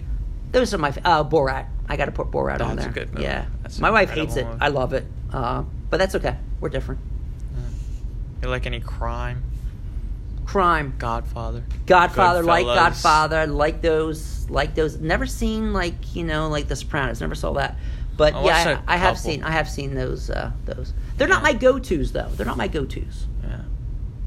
those 0.51 0.73
are 0.73 0.77
my 0.77 0.89
uh, 1.03 1.23
Borat. 1.23 1.67
I 1.89 1.95
got 1.97 2.05
to 2.05 2.11
put 2.11 2.31
Borat 2.31 2.61
on 2.61 2.75
That's 2.75 2.87
a 2.87 2.91
there. 2.91 3.05
good 3.05 3.13
movie. 3.13 3.23
Yeah, 3.23 3.45
That's 3.63 3.79
my 3.79 3.91
wife 3.91 4.09
hates 4.11 4.35
it. 4.35 4.45
movie. 4.45 4.57
I 4.61 4.67
love 4.69 4.93
it. 4.93 5.05
Uh, 5.31 5.63
but 5.89 5.97
that's 5.97 6.15
okay. 6.15 6.35
We're 6.61 6.69
different. 6.69 7.01
You 8.41 8.49
like 8.49 8.65
any 8.65 8.79
crime? 8.79 9.43
Crime, 10.47 10.95
Godfather. 10.97 11.65
Godfather, 11.85 12.41
like 12.41 12.65
Goodfellas. 12.65 12.75
Godfather, 12.75 13.47
like 13.47 13.81
those, 13.81 14.49
like 14.49 14.75
those. 14.75 14.97
Never 14.97 15.25
seen 15.25 15.73
like 15.73 16.15
you 16.15 16.23
know 16.23 16.47
like 16.47 16.69
The 16.69 16.75
Sopranos. 16.77 17.19
Never 17.19 17.35
saw 17.35 17.53
that. 17.53 17.77
But 18.15 18.33
I 18.33 18.41
watched 18.41 18.65
yeah, 18.65 18.81
I 18.87 18.95
have 18.95 19.19
seen. 19.19 19.43
I 19.43 19.51
have 19.51 19.69
seen 19.69 19.93
those. 19.93 20.29
Uh, 20.29 20.51
those. 20.63 20.93
They're 21.17 21.27
not 21.27 21.43
my 21.43 21.51
go-tos 21.51 22.13
though. 22.13 22.29
They're 22.29 22.45
not 22.45 22.57
my 22.57 22.69
go-tos. 22.69 23.27
Yeah, 23.43 23.61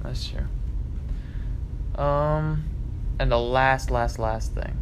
that's 0.02 0.28
true. 0.28 2.02
Um, 2.02 2.64
and 3.18 3.32
the 3.32 3.38
last, 3.38 3.90
last, 3.90 4.18
last 4.18 4.52
thing. 4.52 4.76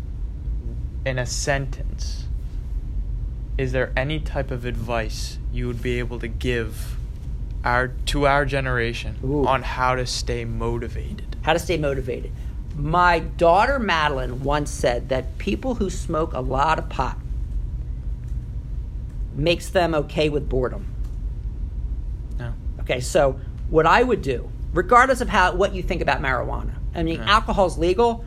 In 1.07 1.21
a 1.21 1.27
sentence, 1.27 2.27
is 3.57 3.71
there 3.71 3.93
any 3.97 4.19
type 4.19 4.51
of 4.51 4.65
advice 4.65 5.39
you 5.53 5.69
would 5.69 5.81
be 5.81 6.01
able 6.01 6.19
to 6.19 6.29
give 6.29 6.98
our 7.65 7.89
to 8.07 8.27
our 8.27 8.45
generation 8.45 9.17
Ooh. 9.25 9.47
on 9.47 9.63
how 9.63 9.95
to 9.95 10.07
stay 10.07 10.45
motivated? 10.45 11.37
How 11.43 11.53
to 11.53 11.59
stay 11.59 11.77
motivated. 11.77 12.33
My 12.77 13.19
daughter 13.19 13.79
Madeline 13.79 14.43
once 14.45 14.71
said 14.71 15.09
that 15.09 15.39
people 15.39 15.75
who 15.75 15.91
smoke 15.91 16.33
a 16.33 16.41
lot 16.41 16.79
of 16.79 16.89
pot 16.89 17.19
makes 19.35 19.69
them 19.69 19.95
okay 19.95 20.29
with 20.29 20.49
boredom. 20.49 20.87
No. 22.39 22.53
Okay, 22.81 23.01
so 23.01 23.41
what 23.71 23.87
I 23.87 24.03
would 24.03 24.23
do, 24.23 24.51
regardless 24.73 25.21
of 25.21 25.29
how 25.29 25.55
what 25.55 25.75
you 25.75 25.83
think 25.83 26.03
about 26.03 26.21
marijuana, 26.21 26.73
I 26.95 27.03
mean, 27.03 27.17
Yeah. 27.21 27.31
alcohol's 27.35 27.79
legal. 27.79 28.25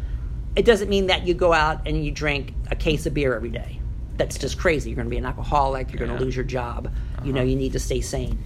It 0.55 0.65
doesn't 0.65 0.89
mean 0.89 1.07
that 1.07 1.25
you 1.25 1.33
go 1.33 1.53
out 1.53 1.87
and 1.87 2.03
you 2.03 2.11
drink 2.11 2.53
a 2.69 2.75
case 2.75 3.05
of 3.05 3.13
beer 3.13 3.33
every 3.35 3.49
day. 3.49 3.79
That's 4.17 4.37
just 4.37 4.57
crazy. 4.59 4.89
You're 4.89 4.95
going 4.97 5.07
to 5.07 5.09
be 5.09 5.17
an 5.17 5.25
alcoholic. 5.25 5.91
You're 5.91 6.05
going 6.05 6.17
to 6.17 6.23
lose 6.23 6.35
your 6.35 6.45
job. 6.45 6.91
You 7.23 7.31
know, 7.33 7.39
Uh-huh. 7.39 7.49
you 7.49 7.55
need 7.55 7.71
to 7.73 7.79
stay 7.79 8.01
sane. 8.01 8.37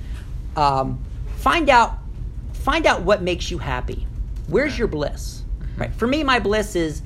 Um, 0.56 1.00
find 1.38 1.70
out, 1.70 1.98
find 2.54 2.86
out 2.86 3.02
what 3.02 3.22
makes 3.22 3.52
you 3.52 3.58
happy. 3.58 4.08
Where's 4.48 4.74
Yeah. 4.74 4.80
your 4.80 4.88
bliss? 4.88 5.44
Right. 5.78 5.94
For 5.94 6.08
me, 6.08 6.24
my 6.24 6.40
bliss 6.40 6.76
is 6.76 7.02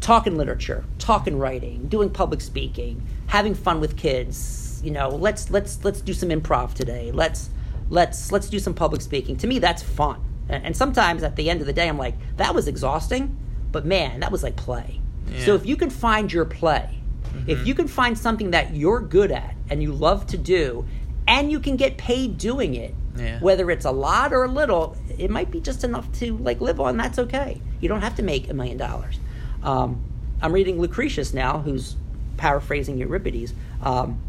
talking 0.00 0.36
literature, 0.36 0.84
talking 0.98 1.38
writing, 1.38 1.86
doing 1.88 2.10
public 2.10 2.40
speaking, 2.40 3.00
having 3.26 3.54
fun 3.54 3.80
with 3.80 3.96
kids. 3.96 4.80
You 4.84 4.90
know, 4.90 5.08
let's 5.10 5.50
let's 5.50 5.84
let's 5.84 6.00
do 6.00 6.12
some 6.12 6.30
improv 6.30 6.74
today. 6.74 7.12
Let's 7.12 7.50
let's 7.88 8.32
let's 8.32 8.48
do 8.48 8.58
some 8.58 8.74
public 8.74 9.00
speaking. 9.00 9.36
To 9.36 9.46
me, 9.46 9.58
that's 9.60 9.82
fun. 9.82 10.20
And, 10.48 10.64
and 10.66 10.76
sometimes 10.76 11.22
at 11.22 11.36
the 11.36 11.48
end 11.48 11.60
of 11.60 11.66
the 11.66 11.72
day, 11.72 11.88
I'm 11.88 11.98
like, 11.98 12.14
that 12.36 12.52
was 12.54 12.66
exhausting, 12.66 13.36
but 13.70 13.86
man, 13.86 14.20
that 14.20 14.32
was 14.32 14.42
like 14.42 14.56
play. 14.56 15.00
So 15.38 15.54
if 15.54 15.64
you 15.64 15.76
can 15.76 15.88
find 15.88 16.30
your 16.32 16.44
play, 16.44 16.98
if 17.46 17.60
Mhm. 17.60 17.66
you 17.66 17.74
can 17.74 17.88
find 17.88 18.18
something 18.18 18.50
that 18.50 18.74
you're 18.74 19.00
good 19.00 19.30
at 19.32 19.54
and 19.70 19.80
you 19.82 19.92
love 19.92 20.26
to 20.26 20.36
do, 20.36 20.84
and 21.26 21.50
you 21.50 21.60
can 21.60 21.76
get 21.76 21.96
paid 21.96 22.38
doing 22.38 22.74
it, 22.74 22.94
Yeah. 23.16 23.38
whether 23.40 23.70
it's 23.70 23.84
a 23.84 23.90
lot 23.90 24.32
or 24.32 24.44
a 24.44 24.48
little, 24.48 24.96
it 25.18 25.30
might 25.30 25.50
be 25.50 25.60
just 25.60 25.84
enough 25.84 26.10
to 26.20 26.36
like 26.38 26.60
live 26.60 26.80
on. 26.80 26.96
That's 26.96 27.18
okay. 27.18 27.60
You 27.80 27.88
don't 27.88 28.00
have 28.02 28.16
to 28.16 28.22
make 28.22 28.48
a 28.50 28.54
million 28.54 28.76
dollars. 28.78 29.18
Um, 29.62 30.02
I'm 30.40 30.52
reading 30.52 30.80
Lucretius 30.80 31.32
now, 31.32 31.58
who's 31.58 31.96
paraphrasing 32.36 32.98
Euripides. 32.98 33.54
Um, 33.82 34.20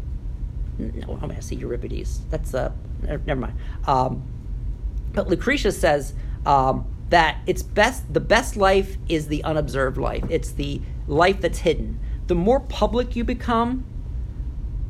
no, 0.78 1.12
I'm 1.14 1.28
going 1.28 1.36
to 1.36 1.42
see 1.42 1.56
Euripides. 1.56 2.20
That's 2.30 2.54
uh, 2.54 2.72
never 3.02 3.36
mind. 3.40 3.54
Um, 3.86 4.22
but 5.12 5.28
Lucretius 5.28 5.78
says 5.80 6.14
um, 6.46 6.86
that 7.10 7.38
it's 7.46 7.62
best. 7.62 8.12
The 8.12 8.20
best 8.20 8.56
life 8.56 8.96
is 9.08 9.28
the 9.28 9.42
unobserved 9.44 9.96
life. 9.96 10.24
It's 10.30 10.52
the 10.52 10.80
life 11.06 11.40
that's 11.40 11.58
hidden. 11.58 11.98
The 12.26 12.34
more 12.34 12.60
public 12.60 13.14
you 13.16 13.24
become, 13.24 13.84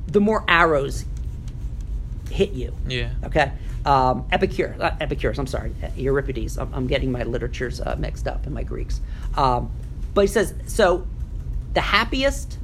the 0.06 0.20
more 0.20 0.44
arrows 0.48 1.04
hit 2.30 2.52
you. 2.52 2.74
Yeah. 2.86 3.10
Okay. 3.24 3.52
Um, 3.84 4.26
Epicurus, 4.32 4.80
uh, 4.80 4.96
Epicurus, 5.00 5.38
I'm 5.38 5.46
sorry, 5.46 5.74
Euripides. 5.96 6.58
I'm, 6.58 6.72
I'm 6.72 6.86
getting 6.86 7.12
my 7.12 7.22
literatures 7.22 7.80
uh, 7.80 7.96
mixed 7.98 8.26
up 8.26 8.46
and 8.46 8.54
my 8.54 8.62
Greeks. 8.62 9.00
Um, 9.36 9.70
but 10.14 10.22
he 10.22 10.26
says, 10.28 10.54
so 10.66 11.06
the 11.74 11.82
happiest 11.82 12.58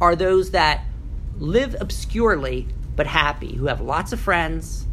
are 0.00 0.16
those 0.16 0.50
that 0.50 0.84
live 1.38 1.76
obscurely 1.80 2.66
but 2.96 3.06
happy, 3.06 3.54
who 3.54 3.66
have 3.66 3.80
lots 3.80 4.12
of 4.12 4.20
friends, 4.20 4.86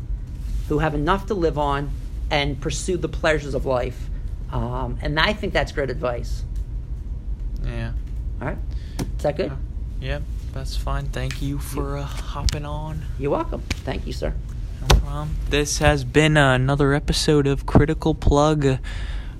who 0.69 0.79
have 0.79 0.93
enough 0.93 1.27
to 1.27 1.33
live 1.33 1.57
on, 1.57 1.89
and 2.29 2.59
pursue 2.61 2.97
the 2.97 3.09
pleasures 3.09 3.53
of 3.53 3.65
life. 3.65 4.09
Um, 4.51 4.97
and 5.01 5.19
I 5.19 5.33
think 5.33 5.53
that's 5.53 5.71
great 5.71 5.89
advice. 5.89 6.43
Yeah. 7.63 7.91
All 8.41 8.47
right. 8.47 8.57
Is 9.17 9.23
that 9.23 9.37
good? 9.37 9.51
Yep. 10.01 10.23
That's 10.53 10.75
fine. 10.75 11.05
Thank 11.07 11.41
you 11.41 11.59
for 11.59 11.97
uh, 11.97 12.03
hopping 12.03 12.65
on. 12.65 13.03
You're 13.17 13.31
welcome. 13.31 13.61
Thank 13.69 14.05
you, 14.05 14.13
sir. 14.13 14.33
No 14.81 14.87
problem. 14.99 15.35
This 15.49 15.77
has 15.77 16.03
been 16.03 16.35
another 16.35 16.93
episode 16.93 17.47
of 17.47 17.65
Critical 17.65 18.13
Plug. 18.13 18.79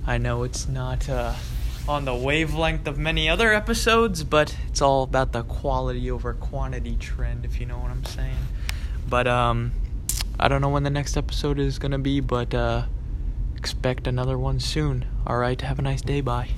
I 0.06 0.18
know 0.18 0.42
it's 0.42 0.66
not 0.68 1.08
uh, 1.08 1.34
on 1.86 2.04
the 2.06 2.14
wavelength 2.14 2.86
of 2.86 2.98
many 2.98 3.28
other 3.28 3.52
episodes, 3.52 4.24
but 4.24 4.56
it's 4.68 4.80
all 4.80 5.02
about 5.02 5.32
the 5.32 5.42
quality 5.42 6.10
over 6.10 6.32
quantity 6.32 6.96
trend, 6.96 7.44
if 7.44 7.60
you 7.60 7.66
know 7.66 7.78
what 7.78 7.90
I'm 7.90 8.04
saying. 8.04 8.36
But 9.08 9.26
um, 9.26 9.72
I 10.40 10.48
don't 10.48 10.60
know 10.60 10.70
when 10.70 10.82
the 10.82 10.90
next 10.90 11.16
episode 11.16 11.58
is 11.58 11.78
gonna 11.78 11.98
be, 11.98 12.20
but 12.20 12.54
uh, 12.54 12.84
expect 13.56 14.06
another 14.06 14.38
one 14.38 14.60
soon. 14.60 15.04
All 15.26 15.36
right. 15.36 15.60
Have 15.60 15.78
a 15.78 15.82
nice 15.82 16.02
day. 16.02 16.20
Bye. 16.20 16.50